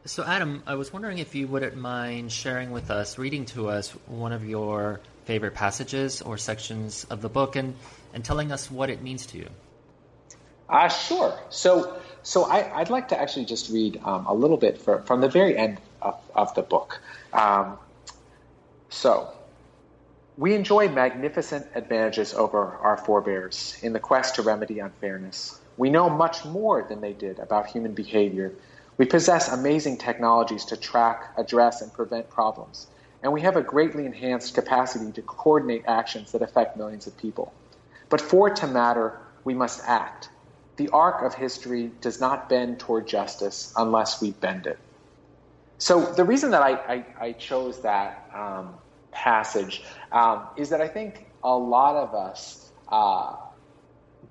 [0.05, 3.89] So, Adam, I was wondering if you wouldn't mind sharing with us, reading to us
[4.05, 7.75] one of your favorite passages or sections of the book and,
[8.13, 9.49] and telling us what it means to you.
[10.69, 11.37] Uh, sure.
[11.49, 15.21] So, so I, would like to actually just read um, a little bit for, from
[15.21, 16.99] the very end of, of the book.
[17.31, 17.77] Um,
[18.89, 19.29] so,
[20.37, 25.57] we enjoy magnificent advantages over our forebears in the quest to remedy unfairness.
[25.77, 28.51] We know much more than they did about human behavior.
[28.97, 32.87] We possess amazing technologies to track, address, and prevent problems.
[33.23, 37.53] And we have a greatly enhanced capacity to coordinate actions that affect millions of people.
[38.09, 40.27] But for it to matter, we must act.
[40.77, 44.79] The arc of history does not bend toward justice unless we bend it.
[45.79, 48.73] So the reason that I, I, I chose that um,
[49.11, 53.35] passage um, is that I think a lot of us uh,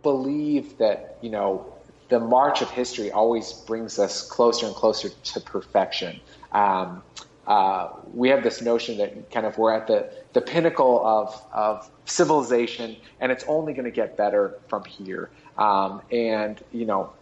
[0.03, 1.73] believe that you know
[2.09, 6.21] the march of history always brings us closer and closer to perfection.
[6.53, 7.03] Um,
[7.47, 11.89] uh, we have this notion that kind of we're at the, the pinnacle of, of
[12.05, 15.31] civilization and it's only going to get better from here.
[15.59, 17.13] Um, and, you know,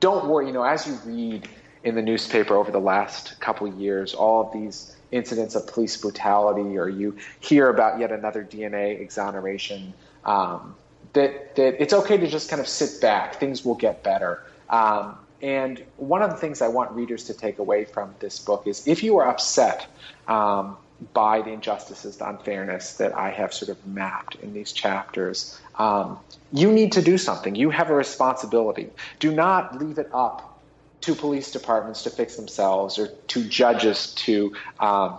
[0.00, 1.48] don't worry, you know, as you read
[1.84, 6.76] in the newspaper over the last couple years, all of these incidents of police brutality,
[6.76, 10.74] or you hear about yet another DNA exoneration, um,
[11.14, 13.36] that, that it's okay to just kind of sit back.
[13.36, 14.42] Things will get better.
[14.68, 18.66] Um, and one of the things I want readers to take away from this book
[18.66, 19.86] is if you are upset
[20.26, 20.76] um,
[21.12, 26.18] by the injustices, the unfairness that I have sort of mapped in these chapters, um,
[26.52, 27.54] you need to do something.
[27.54, 28.90] You have a responsibility.
[29.20, 30.60] Do not leave it up
[31.02, 35.18] to police departments to fix themselves or to judges to um,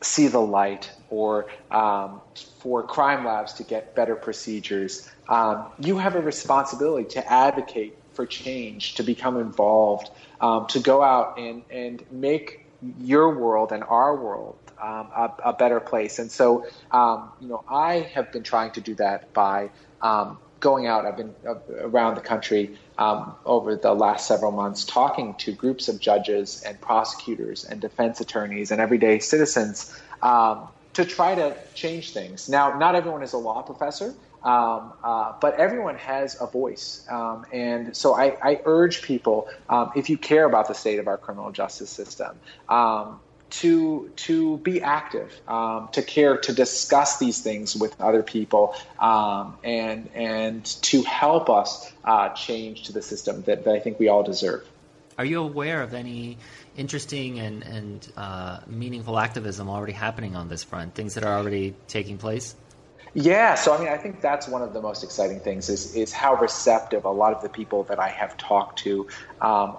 [0.00, 2.20] see the light or um,
[2.58, 5.08] for crime labs to get better procedures.
[5.28, 10.08] Um, you have a responsibility to advocate for change, to become involved,
[10.40, 12.66] um, to go out and, and make
[13.00, 16.18] your world and our world um, a, a, better place.
[16.18, 19.70] And so, um, you know, I have been trying to do that by
[20.64, 21.04] going out.
[21.04, 25.88] I've been uh, around the country um, over the last several months talking to groups
[25.88, 32.12] of judges and prosecutors and defense attorneys and everyday citizens um, to try to change
[32.12, 32.48] things.
[32.48, 34.14] Now, not everyone is a law professor.
[34.42, 37.06] Um, uh, but everyone has a voice.
[37.10, 41.08] Um, and so I, I urge people, um, if you care about the state of
[41.08, 43.20] our criminal justice system, um,
[43.60, 49.56] to to be active, um, to care, to discuss these things with other people, um,
[49.62, 54.08] and and to help us uh, change to the system that, that I think we
[54.08, 54.66] all deserve.
[55.16, 56.38] Are you aware of any
[56.76, 60.94] interesting and and uh, meaningful activism already happening on this front?
[60.94, 62.56] Things that are already taking place.
[63.16, 66.12] Yeah, so I mean, I think that's one of the most exciting things is is
[66.12, 69.06] how receptive a lot of the people that I have talked to
[69.40, 69.76] um,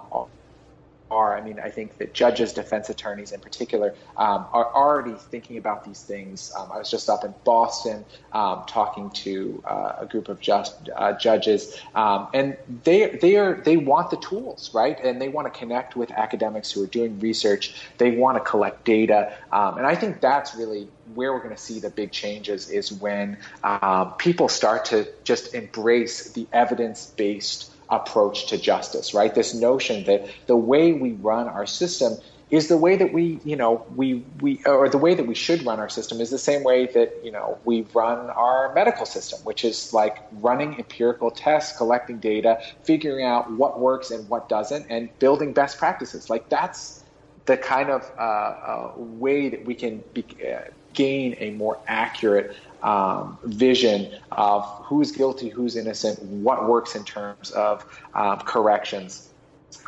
[1.10, 1.36] are.
[1.36, 5.84] I mean, I think that judges, defense attorneys in particular, um, are already thinking about
[5.84, 6.52] these things.
[6.56, 10.90] Um, I was just up in Boston um, talking to uh, a group of just,
[10.94, 14.98] uh, judges, um, and they they are they want the tools, right?
[15.02, 17.74] And they want to connect with academics who are doing research.
[17.98, 21.60] They want to collect data, um, and I think that's really where we're going to
[21.60, 27.70] see the big changes is when uh, people start to just embrace the evidence based
[27.88, 29.34] approach to justice, right?
[29.34, 32.14] This notion that the way we run our system
[32.48, 35.64] is the way that we, you know, we, we, or the way that we should
[35.66, 39.40] run our system is the same way that, you know, we run our medical system,
[39.40, 44.86] which is like running empirical tests, collecting data, figuring out what works and what doesn't,
[44.88, 46.30] and building best practices.
[46.30, 47.02] Like that's
[47.46, 52.56] the kind of uh, uh, way that we can be, uh, gain a more accurate
[52.86, 57.84] um, vision of who's guilty, who's innocent, what works in terms of
[58.14, 59.28] um, corrections.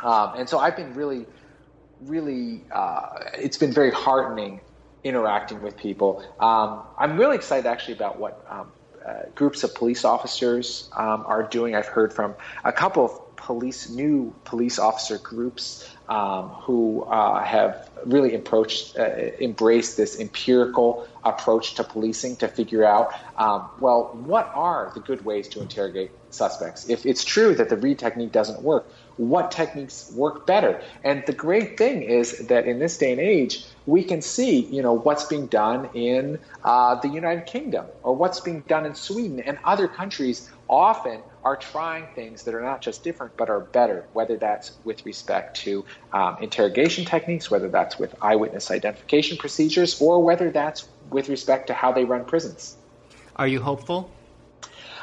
[0.03, 1.25] Um, and so I've been really,
[2.01, 4.59] really, uh, it's been very heartening
[5.05, 6.21] interacting with people.
[6.41, 8.71] Um, I'm really excited actually about what um,
[9.05, 11.75] uh, groups of police officers um, are doing.
[11.75, 12.35] I've heard from
[12.65, 19.05] a couple of police, new police officer groups um, who uh, have really approached, uh,
[19.41, 25.25] embraced this empirical approach to policing to figure out, um, well, what are the good
[25.25, 26.87] ways to interrogate suspects?
[26.87, 28.87] If it's true that the Reid technique doesn't work,
[29.17, 30.79] what techniques work better?
[31.03, 34.83] And the great thing is that in this day and age, we can see, you
[34.83, 39.39] know, what's being done in uh, the United Kingdom or what's being done in Sweden
[39.39, 44.05] and other countries often are trying things that are not just different but are better,
[44.13, 50.23] whether that's with respect to um, interrogation techniques, whether that's with eyewitness identification procedures, or
[50.23, 52.75] whether that's with respect to how they run prisons.
[53.35, 54.11] Are you hopeful?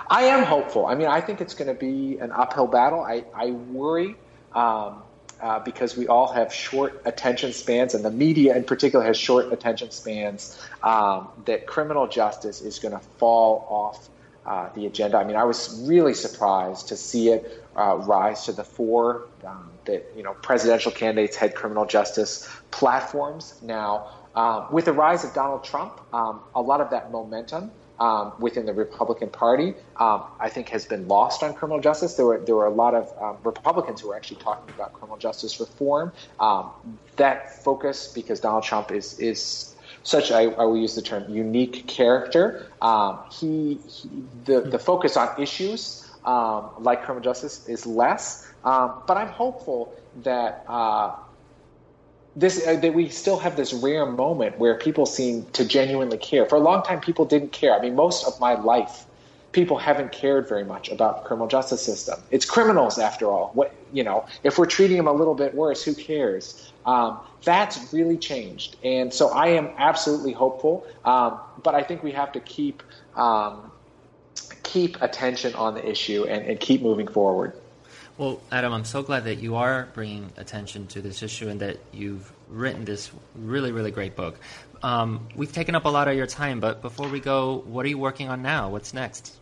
[0.08, 0.86] I am hopeful.
[0.86, 3.00] I mean, I think it's going to be an uphill battle.
[3.00, 4.14] I, I worry
[4.52, 5.02] um,
[5.40, 9.52] uh, because we all have short attention spans, and the media in particular has short
[9.52, 14.08] attention spans, um, that criminal justice is going to fall off
[14.46, 15.18] uh, the agenda.
[15.18, 19.28] I mean, I was really surprised to see it uh, rise to the fore.
[19.44, 23.54] Um, that you know, presidential candidates had criminal justice platforms.
[23.62, 27.70] Now, uh, with the rise of Donald Trump, um, a lot of that momentum.
[27.98, 32.12] Um, within the Republican Party, um, I think has been lost on criminal justice.
[32.12, 35.16] There were there were a lot of um, Republicans who were actually talking about criminal
[35.16, 36.12] justice reform.
[36.38, 36.72] Um,
[37.16, 39.75] that focus, because Donald Trump is is
[40.06, 42.70] such I, I will use the term unique character.
[42.80, 44.08] Um, he, he,
[44.44, 49.92] the the focus on issues um, like criminal justice is less, um, but I'm hopeful
[50.22, 50.64] that.
[50.68, 51.16] Uh,
[52.38, 56.44] this uh, that we still have this rare moment where people seem to genuinely care.
[56.44, 57.74] For a long time, people didn't care.
[57.74, 59.06] I mean, most of my life,
[59.52, 62.20] people haven't cared very much about the criminal justice system.
[62.30, 63.52] It's criminals, after all.
[63.54, 66.74] What you know, if we're treating them a little bit worse, who cares?
[66.86, 70.86] Um, that's really changed, and so I am absolutely hopeful.
[71.04, 72.82] Um, but I think we have to keep
[73.16, 73.72] um,
[74.62, 77.52] keep attention on the issue and, and keep moving forward.
[78.18, 81.78] Well, Adam, I'm so glad that you are bringing attention to this issue and that
[81.92, 84.38] you've written this really, really great book.
[84.82, 87.88] Um, we've taken up a lot of your time, but before we go, what are
[87.88, 88.70] you working on now?
[88.70, 89.36] What's next?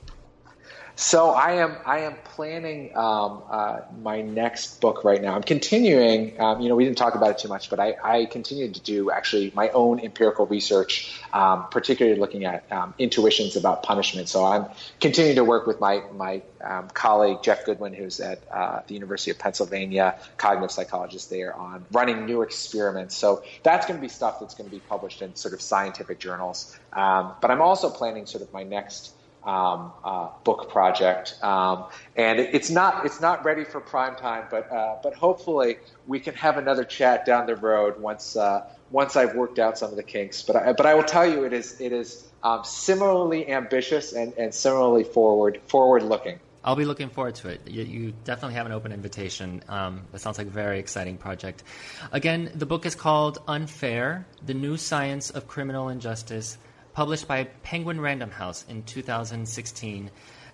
[0.96, 5.34] So I am I am planning um, uh, my next book right now.
[5.34, 6.40] I'm continuing.
[6.40, 8.80] Um, you know, we didn't talk about it too much, but I, I continue to
[8.80, 14.28] do actually my own empirical research, um, particularly looking at um, intuitions about punishment.
[14.28, 14.66] So I'm
[15.00, 19.32] continuing to work with my my um, colleague Jeff Goodwin, who's at uh, the University
[19.32, 23.16] of Pennsylvania, cognitive psychologist there, on running new experiments.
[23.16, 26.20] So that's going to be stuff that's going to be published in sort of scientific
[26.20, 26.78] journals.
[26.92, 29.12] Um, but I'm also planning sort of my next
[29.44, 31.86] um, uh, book project, um,
[32.16, 36.20] and it, it's not it's not ready for prime time, but uh, but hopefully we
[36.20, 39.96] can have another chat down the road once uh, once I've worked out some of
[39.96, 40.42] the kinks.
[40.42, 44.32] But I, but I will tell you, it is it is um, similarly ambitious and,
[44.34, 46.38] and similarly forward forward looking.
[46.64, 47.60] I'll be looking forward to it.
[47.68, 49.62] You, you definitely have an open invitation.
[49.68, 51.62] Um, it sounds like a very exciting project.
[52.10, 56.56] Again, the book is called Unfair: The New Science of Criminal Injustice
[56.94, 60.10] published by Penguin Random House in 2016.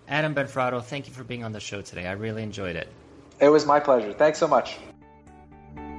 [0.08, 2.06] Adam Benforado, thank you for being on the show today.
[2.06, 2.88] I really enjoyed it.
[3.40, 4.12] It was my pleasure.
[4.12, 4.78] Thanks so much.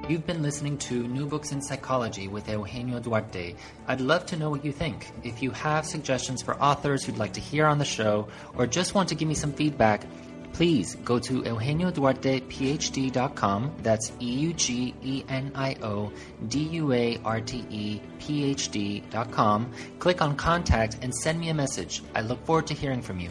[0.08, 3.54] You've been listening to New Books in Psychology with Eugenio Duarte.
[3.86, 5.12] I'd love to know what you think.
[5.22, 8.96] If you have suggestions for authors you'd like to hear on the show, or just
[8.96, 10.04] want to give me some feedback,
[10.52, 13.72] please go to eugenioduartephd.com.
[13.82, 16.12] That's E U G E N I O
[16.48, 19.72] D U A R T E P H D.com.
[19.98, 22.02] Click on contact and send me a message.
[22.14, 23.30] I look forward to hearing from you.